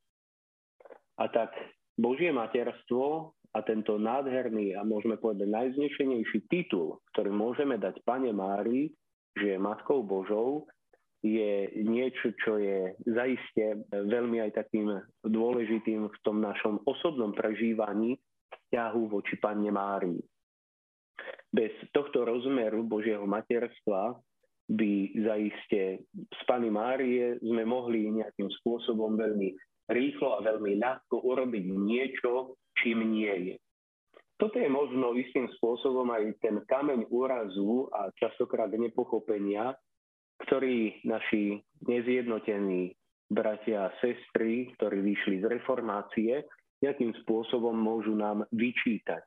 [1.20, 1.56] A tak
[1.96, 8.92] Božie materstvo a tento nádherný a môžeme povedať najznešenejší titul, ktorý môžeme dať Pane Márii,
[9.36, 10.68] že je Matkou Božou,
[11.26, 14.94] je niečo, čo je zaiste veľmi aj takým
[15.26, 18.20] dôležitým v tom našom osobnom prežívaní
[18.52, 20.22] vzťahu voči Panne Márii.
[21.50, 24.20] Bez tohto rozmeru Božieho materstva
[24.70, 29.56] by zaiste z Pany Márie sme mohli nejakým spôsobom veľmi
[29.90, 33.56] rýchlo a veľmi ľahko urobiť niečo, čím nie je.
[34.36, 39.72] Toto je možno istým spôsobom aj ten kameň úrazu a častokrát nepochopenia,
[40.44, 42.92] ktorý naši nezjednotení
[43.32, 46.44] bratia a sestry, ktorí vyšli z reformácie,
[46.84, 49.24] nejakým spôsobom môžu nám vyčítať,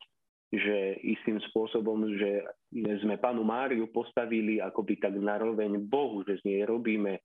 [0.53, 2.45] že istým spôsobom, že
[3.01, 7.25] sme panu Máriu postavili akoby tak naroveň Bohu, že z nej robíme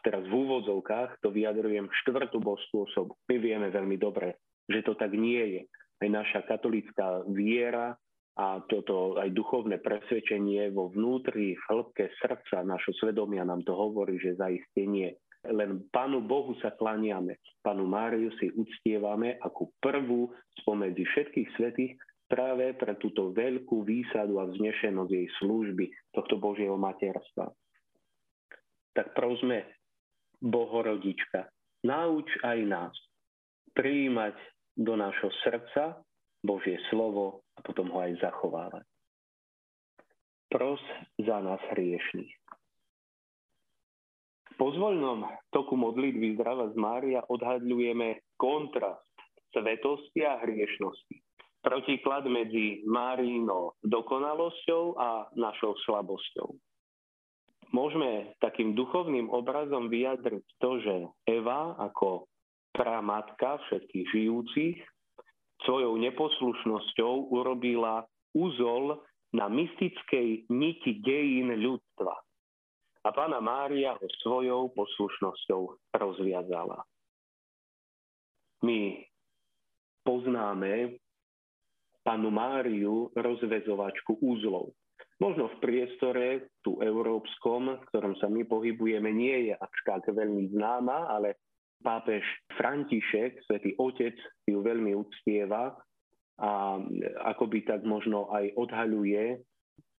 [0.00, 3.16] teraz v úvodzovkách to vyjadrujem štvrtú božskú osobu.
[3.28, 5.62] My vieme veľmi dobre, že to tak nie je.
[6.00, 7.92] Aj naša katolická viera
[8.40, 14.16] a toto aj duchovné presvedčenie vo vnútri, v hĺbke srdca našho svedomia nám to hovorí,
[14.16, 15.12] že zaiste nie.
[15.44, 20.32] Len Pánu Bohu sa klaniame, Pánu Máriu si uctievame ako prvú
[20.64, 21.92] spomedzi všetkých svetých
[22.28, 27.50] práve pre túto veľkú výsadu a vznešenosť jej služby, tohto Božieho materstva
[28.94, 29.66] tak prosme,
[30.40, 31.52] Bohorodička,
[31.84, 32.94] nauč aj nás
[33.76, 34.32] prijímať
[34.72, 36.00] do nášho srdca
[36.40, 38.84] Božie slovo a potom ho aj zachovávať.
[40.50, 40.80] Pros
[41.20, 42.32] za nás hriešných.
[44.50, 49.04] V pozvoľnom toku modlitby Zdrava z Mária odhadľujeme kontrast
[49.52, 51.16] svetosti a hriešnosti.
[51.60, 56.56] Protiklad medzi Márinou dokonalosťou a našou slabosťou
[57.70, 60.94] môžeme takým duchovným obrazom vyjadriť to, že
[61.26, 62.26] Eva ako
[62.74, 64.76] pramatka všetkých žijúcich
[65.66, 69.02] svojou neposlušnosťou urobila úzol
[69.34, 72.14] na mystickej niti dejín ľudstva.
[73.00, 76.84] A pána Mária ho svojou poslušnosťou rozviazala.
[78.60, 79.00] My
[80.04, 81.00] poznáme
[82.04, 84.76] panu Máriu rozvezovačku úzlov.
[85.20, 86.26] Možno v priestore,
[86.64, 91.36] tu európskom, v ktorom sa my pohybujeme, nie je až tak veľmi známa, ale
[91.84, 92.24] pápež
[92.56, 94.16] František, svätý Otec,
[94.48, 95.76] ju veľmi uctieva
[96.40, 96.80] a
[97.36, 99.44] akoby tak možno aj odhaľuje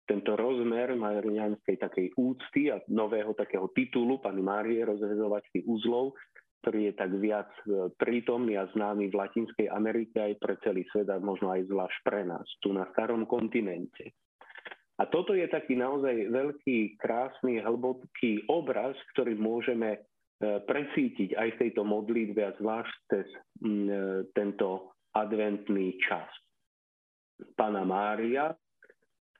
[0.09, 6.17] tento rozmer marianskej takej úcty a nového takého titulu pani Márie rozvezovačky uzlov,
[6.65, 11.09] ktorý je tak viac e, prítomný a známy v Latinskej Amerike aj pre celý svet
[11.13, 14.13] a možno aj zvlášť pre nás, tu na starom kontinente.
[14.99, 19.99] A toto je taký naozaj veľký, krásny, hlboký obraz, ktorý môžeme e,
[20.61, 23.39] presítiť aj v tejto modlitbe a zvlášť cez e,
[24.35, 26.27] tento adventný čas.
[27.57, 28.53] Pána Mária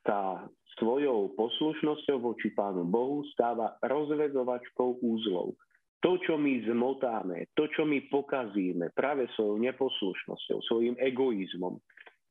[0.02, 0.50] sa
[0.80, 5.54] svojou poslušnosťou voči Pánu Bohu stáva rozvezovačkou úzlov.
[6.02, 11.78] To, čo my zmotáme, to, čo my pokazíme práve svojou neposlušnosťou, svojim egoizmom,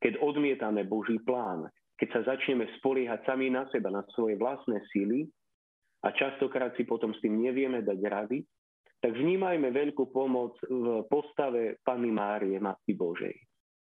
[0.03, 5.29] keď odmietame Boží plán, keď sa začneme spoliehať sami na seba, na svoje vlastné síly
[6.01, 8.41] a častokrát si potom s tým nevieme dať rady,
[9.05, 13.37] tak vnímajme veľkú pomoc v postave Pany Márie, Matky Božej.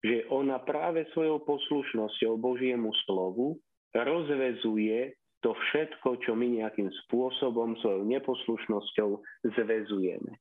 [0.05, 3.57] Že ona práve svojou poslušnosťou Božiemu slovu
[3.97, 9.09] rozvezuje to všetko, čo my nejakým spôsobom svojou neposlušnosťou
[9.49, 10.37] zvezujeme.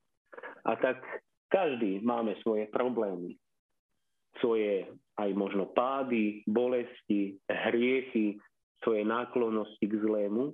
[0.69, 1.01] A tak
[1.49, 3.37] každý máme svoje problémy
[4.39, 8.35] svoje aj možno pády, bolesti, hriechy,
[8.83, 10.51] svoje náklonnosti k zlému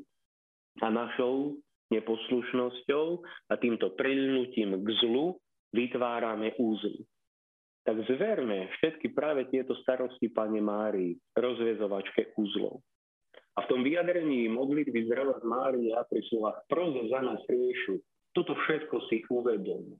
[0.85, 1.57] a našou
[1.91, 3.05] neposlušnosťou
[3.51, 5.35] a týmto prilnutím k zlu
[5.75, 7.03] vytvárame úzly.
[7.81, 12.85] Tak zverme všetky práve tieto starosti Pane Márii, rozvezovačke úzlov.
[13.57, 17.99] A v tom vyjadrení modlitby zdravá Mária pri slovách prozo za nás riešu,
[18.31, 19.91] toto všetko si uvedom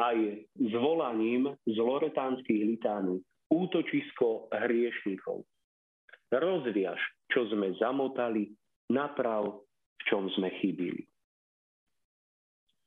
[0.00, 3.20] aj zvolaním z loretánskych litánov
[3.52, 5.44] útočisko hriešníkov.
[6.30, 8.48] Rozviaž, čo sme zamotali,
[8.88, 9.60] naprav,
[10.00, 11.04] v čom sme chybili.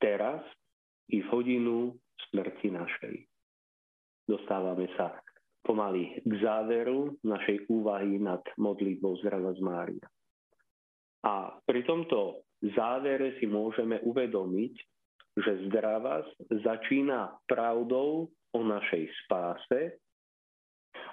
[0.00, 0.42] Teraz
[1.12, 1.94] i v hodinu
[2.28, 3.16] smrti našej.
[4.24, 5.12] Dostávame sa
[5.64, 10.06] pomaly k záveru našej úvahy nad modlitbou zdravá z Mária.
[11.24, 12.44] A pri tomto
[12.76, 14.74] závere si môžeme uvedomiť,
[15.34, 16.22] že zdravá
[16.62, 19.98] začína pravdou o našej spáse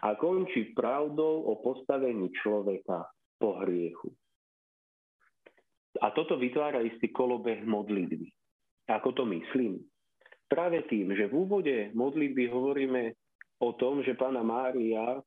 [0.01, 3.09] a končí pravdou o postavení človeka
[3.41, 4.13] po hriechu.
[6.01, 8.29] A toto vytvára istý kolobeh modlitby.
[8.89, 9.81] Ako to myslím?
[10.49, 13.13] Práve tým, že v úvode modlitby hovoríme
[13.61, 15.21] o tom, že Pána Mária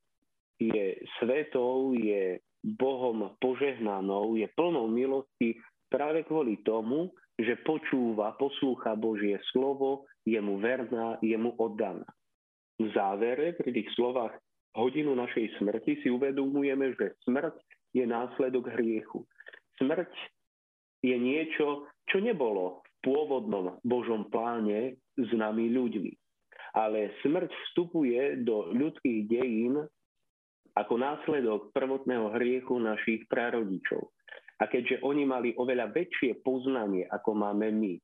[0.59, 5.59] je svetou, je Bohom požehnanou, je plnou milosti
[5.93, 12.07] práve kvôli tomu, že počúva, poslúcha Božie slovo, je mu verná, je mu oddaná.
[12.79, 14.39] V závere pri tých slovách
[14.75, 17.55] hodinu našej smrti si uvedomujeme, že smrť
[17.95, 19.27] je následok hriechu.
[19.79, 20.11] Smrť
[21.03, 26.13] je niečo, čo nebolo v pôvodnom Božom pláne s nami ľuďmi.
[26.75, 29.79] Ale smrť vstupuje do ľudských dejín
[30.75, 34.11] ako následok prvotného hriechu našich prarodičov.
[34.63, 37.95] A keďže oni mali oveľa väčšie poznanie, ako máme my,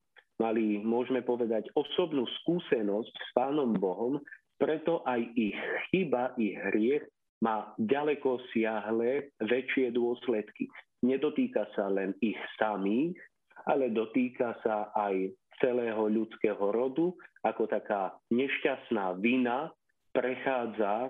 [0.41, 4.19] mali, môžeme povedať, osobnú skúsenosť s Pánom Bohom,
[4.57, 5.57] preto aj ich
[5.89, 7.05] chyba, ich hriech
[7.41, 10.69] má ďaleko siahle väčšie dôsledky.
[11.01, 13.17] Nedotýka sa len ich samých,
[13.65, 19.73] ale dotýka sa aj celého ľudského rodu, ako taká nešťastná vina
[20.13, 21.09] prechádza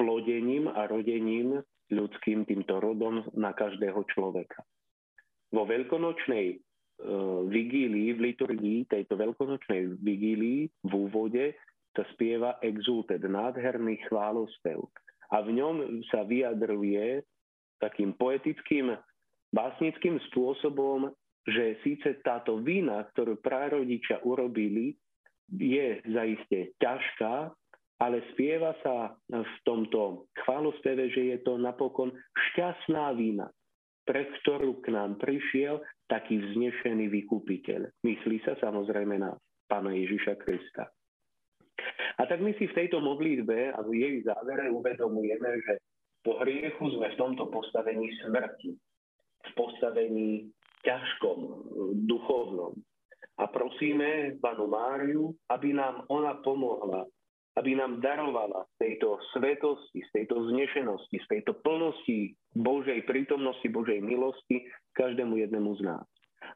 [0.00, 1.60] plodením a rodením
[1.90, 4.62] ľudským týmto rodom na každého človeka.
[5.50, 6.56] Vo veľkonočnej e,
[7.50, 11.58] vigílii, v liturgii tejto veľkonočnej vigílii v úvode
[11.94, 14.78] sa spieva exultet, nádherný chválospev.
[15.34, 17.26] A v ňom sa vyjadruje
[17.82, 18.94] takým poetickým,
[19.50, 21.10] básnickým spôsobom,
[21.46, 24.94] že síce táto vína, ktorú prarodičia urobili,
[25.50, 27.50] je zaiste ťažká,
[28.00, 32.08] ale spieva sa v tomto chválospeve, že je to napokon
[32.50, 33.52] šťastná vína,
[34.08, 37.92] pre ktorú k nám prišiel taký vznešený vykupiteľ.
[38.02, 39.36] Myslí sa samozrejme na
[39.68, 40.88] pána Ježiša Krista.
[42.18, 45.80] A tak my si v tejto modlitbe a v jej závere uvedomujeme, že
[46.20, 48.76] po hriechu sme v tomto postavení smrti,
[49.40, 50.48] v postavení
[50.84, 51.38] ťažkom,
[52.08, 52.76] duchovnom.
[53.40, 57.08] A prosíme Panu Máriu, aby nám ona pomohla,
[57.58, 63.98] aby nám darovala z tejto svetosti, z tejto znešenosti, z tejto plnosti Božej prítomnosti, Božej
[63.98, 66.06] milosti každému jednému z nás.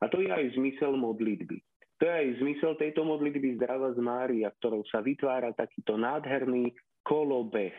[0.01, 1.59] A to je aj zmysel modlitby.
[1.99, 6.75] To je aj zmysel tejto modlitby Zdrava z Mária, ktorou sa vytvára takýto nádherný
[7.07, 7.75] kolobeh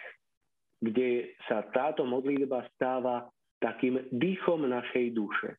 [0.85, 3.25] kde sa táto modlitba stáva
[3.63, 5.57] takým dýchom našej duše.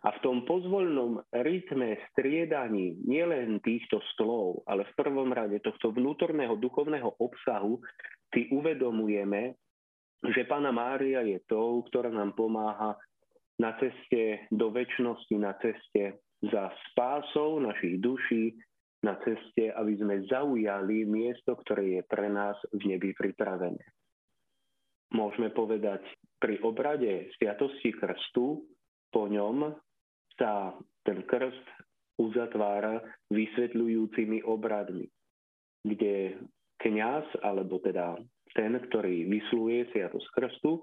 [0.00, 6.56] A v tom pozvoľnom rytme striedaní nielen týchto slov, ale v prvom rade tohto vnútorného
[6.56, 7.84] duchovného obsahu
[8.32, 9.60] si uvedomujeme,
[10.24, 12.96] že Pána Mária je tou, ktorá nám pomáha
[13.60, 16.16] na ceste do väčšnosti, na ceste
[16.48, 18.56] za spásou našich duší,
[19.04, 23.84] na ceste, aby sme zaujali miesto, ktoré je pre nás v nebi pripravené.
[25.12, 26.04] Môžeme povedať,
[26.40, 28.64] pri obrade Sviatosti Krstu
[29.12, 29.76] po ňom
[30.40, 30.72] sa
[31.04, 31.66] ten krst
[32.16, 35.04] uzatvára vysvetľujúcimi obradmi,
[35.84, 36.40] kde
[36.80, 38.16] kňaz, alebo teda
[38.56, 40.80] ten, ktorý vysluje Sviatosť Krstu,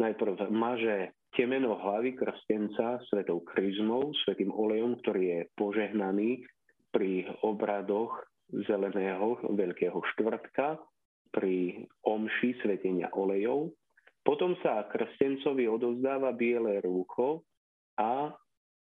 [0.00, 6.44] najprv maže temeno hlavy krstenca svetou kryzmou, svetým olejom, ktorý je požehnaný
[6.92, 8.12] pri obradoch
[8.52, 10.76] zeleného Veľkého štvrtka
[11.32, 13.72] pri omši svetenia olejov.
[14.22, 17.42] Potom sa krstencovi odozdáva biele rúcho
[17.96, 18.30] a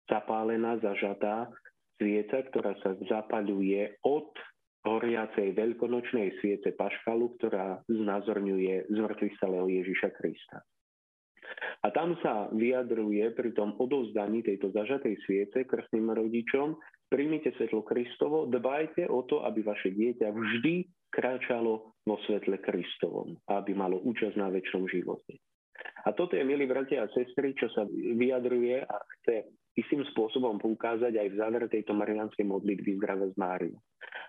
[0.09, 1.53] zapálená, zažatá
[2.01, 4.33] svieca, ktorá sa zapaľuje od
[4.87, 10.65] horiacej veľkonočnej sviece paškalu, ktorá znázorňuje zmrtvých Ježiša Krista.
[11.83, 16.77] A tam sa vyjadruje pri tom odovzdaní tejto zažatej sviece krstným rodičom,
[17.09, 20.75] príjmite svetlo Kristovo, dbajte o to, aby vaše dieťa vždy
[21.09, 25.41] kráčalo vo svetle Kristovom, aby malo účasť na väčšom živote.
[26.05, 29.49] A toto je, milí bratia a sestry, čo sa vyjadruje a chce
[29.79, 33.77] istým spôsobom poukázať aj v závere tejto marianskej modlitby zdravé z Máriu.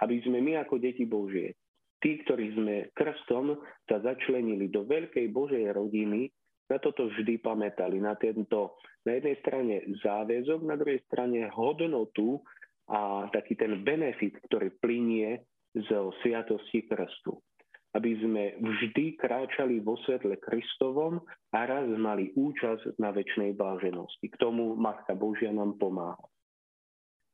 [0.06, 1.58] Aby sme my ako deti Božie,
[1.98, 3.58] tí, ktorí sme krstom
[3.90, 6.30] sa začlenili do veľkej Božej rodiny,
[6.70, 9.76] na toto vždy pamätali, na tento na jednej strane
[10.06, 12.46] záväzok, na druhej strane hodnotu
[12.94, 15.50] a taký ten benefit, ktorý plinie
[15.90, 17.42] zo sviatosti krstu.
[17.98, 24.30] Aby sme vždy kráčali vo svetle Kristovom a raz mali účasť na väčšnej bláženosti.
[24.30, 26.22] K tomu Matka Božia nám pomáha.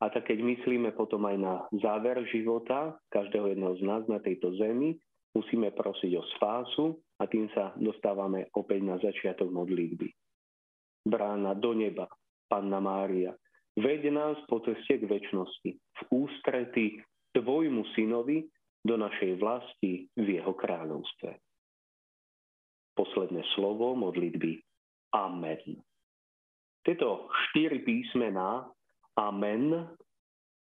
[0.03, 4.51] A tak keď myslíme potom aj na záver života každého jedného z nás na tejto
[4.59, 4.99] zemi,
[5.35, 10.07] musíme prosiť o spásu a tým sa dostávame opäť na začiatok modlitby.
[11.07, 12.07] Brána do neba,
[12.51, 13.35] Panna Mária,
[13.79, 16.99] veď nás po ceste k väčšnosti, v ústrety
[17.35, 18.47] Tvojmu synovi
[18.85, 21.33] do našej vlasti v jeho kráľovstve.
[22.95, 24.61] Posledné slovo modlitby.
[25.17, 25.81] Amen.
[26.85, 28.69] Tieto štyri písmená
[29.17, 29.89] Amen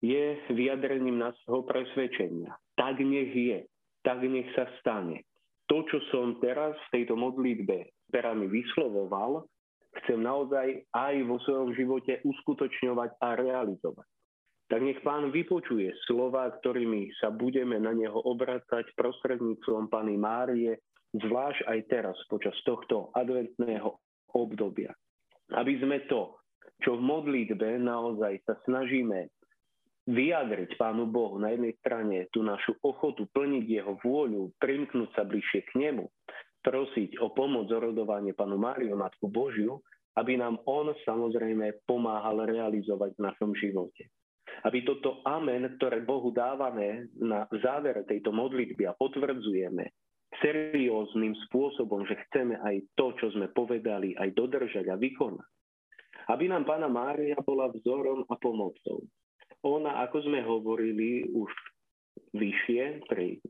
[0.01, 2.57] je vyjadrením našho presvedčenia.
[2.74, 3.60] Tak nech je,
[4.01, 5.22] tak nech sa stane.
[5.70, 9.45] To, čo som teraz v tejto modlitbe perami vyslovoval,
[10.01, 14.10] chcem naozaj aj vo svojom živote uskutočňovať a realizovať.
[14.70, 20.78] Tak nech pán vypočuje slova, ktorými sa budeme na neho obracať prostredníctvom Pany Márie,
[21.17, 23.97] zvlášť aj teraz počas tohto adventného
[24.38, 24.93] obdobia.
[25.57, 26.38] Aby sme to,
[26.86, 29.34] čo v modlitbe naozaj sa snažíme
[30.05, 35.65] vyjadriť Pánu Bohu na jednej strane tú našu ochotu plniť Jeho vôľu, primknúť sa bližšie
[35.65, 36.05] k Nemu,
[36.61, 39.82] prosiť o pomoc zorodovanie Panu Máriu, Matku Božiu,
[40.13, 44.13] aby nám On samozrejme pomáhal realizovať v našom živote.
[44.68, 49.88] Aby toto amen, ktoré Bohu dávame na záver tejto modlitby a potvrdzujeme
[50.38, 55.49] serióznym spôsobom, že chceme aj to, čo sme povedali, aj dodržať a vykonať.
[56.30, 59.01] Aby nám Pána Mária bola vzorom a pomocou.
[59.66, 61.49] Ona, ako sme hovorili už
[62.38, 63.41] vyššie pri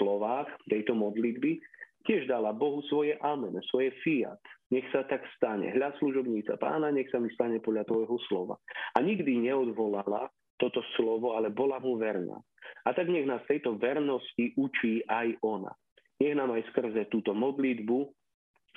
[0.00, 1.60] slovách tejto modlitby,
[2.08, 4.40] tiež dala Bohu svoje amen, svoje fiat.
[4.74, 5.70] Nech sa tak stane.
[5.70, 8.58] Hľa služobníca pána, nech sa mi stane podľa tvojho slova.
[8.98, 10.26] A nikdy neodvolala
[10.58, 12.34] toto slovo, ale bola mu verná.
[12.82, 15.70] A tak nech nás tejto vernosti učí aj ona.
[16.18, 18.10] Nech nám aj skrze túto modlitbu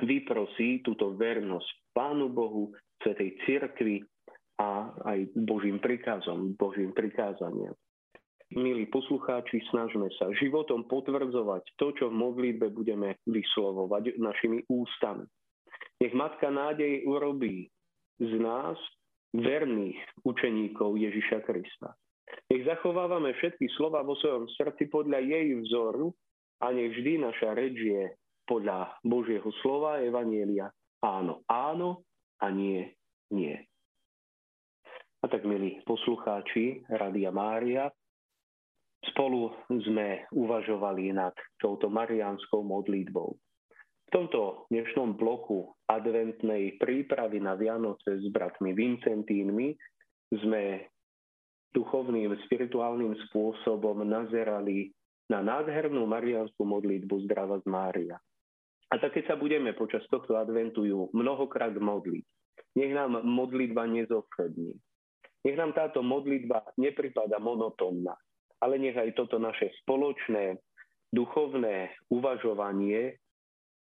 [0.05, 2.69] vyprosí túto vernosť Pánu Bohu,
[3.01, 4.05] Svetej Cirkvi
[4.61, 7.73] a aj Božím prikázom, Božím prikázaniam
[8.55, 15.27] milí poslucháči, snažme sa životom potvrdzovať to, čo v modlitbe budeme vyslovovať našimi ústami.
[15.97, 17.67] Nech Matka nádej urobí
[18.21, 18.77] z nás
[19.33, 21.93] verných učeníkov Ježiša Krista.
[22.53, 26.13] Nech zachovávame všetky slova vo svojom srdci podľa jej vzoru
[26.61, 28.03] a nech vždy naša reč je
[28.47, 30.69] podľa Božieho slova Evanielia
[31.03, 32.05] áno, áno
[32.41, 32.87] a nie,
[33.33, 33.57] nie.
[35.21, 37.89] A tak, milí poslucháči Radia Mária,
[39.05, 41.31] Spolu sme uvažovali nad
[41.61, 43.37] touto mariánskou modlitbou.
[44.07, 49.75] V tomto dnešnom bloku adventnej prípravy na Vianoce s bratmi Vincentínmi
[50.31, 50.87] sme
[51.75, 54.95] duchovným, spirituálnym spôsobom nazerali
[55.27, 58.15] na nádhernú mariánsku modlitbu Zdrava z Mária.
[58.87, 62.23] A tak keď sa budeme počas tohto adventu ju mnohokrát modliť,
[62.79, 64.71] nech nám modlitba nezovšední.
[65.43, 68.15] Nech nám táto modlitba nepripada monotónna
[68.61, 70.57] ale nech aj toto naše spoločné
[71.13, 73.15] duchovné uvažovanie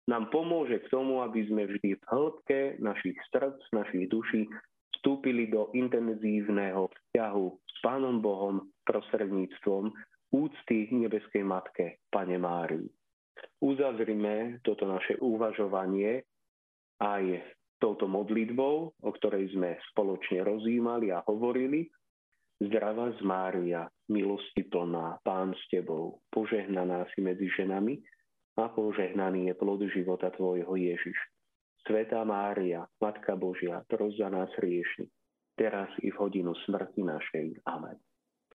[0.08, 4.48] nám pomôže k tomu, aby sme vždy v hĺbke našich srdc, našich duší
[5.00, 9.92] vstúpili do intenzívneho vzťahu s Pánom Bohom prostredníctvom
[10.36, 12.88] úcty nebeskej Matke, Pane Márii.
[13.64, 16.24] Uzavrime toto naše uvažovanie
[17.00, 17.44] aj
[17.80, 21.88] touto modlitbou, o ktorej sme spoločne rozjímali a hovorili,
[22.64, 28.00] Zdravá z Mária, milosti plná, Pán s Tebou, požehnaná si medzi ženami
[28.58, 31.18] a požehnaný je plod života Tvojho Ježiš.
[31.84, 35.12] Svetá Mária, Matka Božia, pros za nás riešni,
[35.60, 37.60] teraz i v hodinu smrti našej.
[37.68, 38.00] Amen.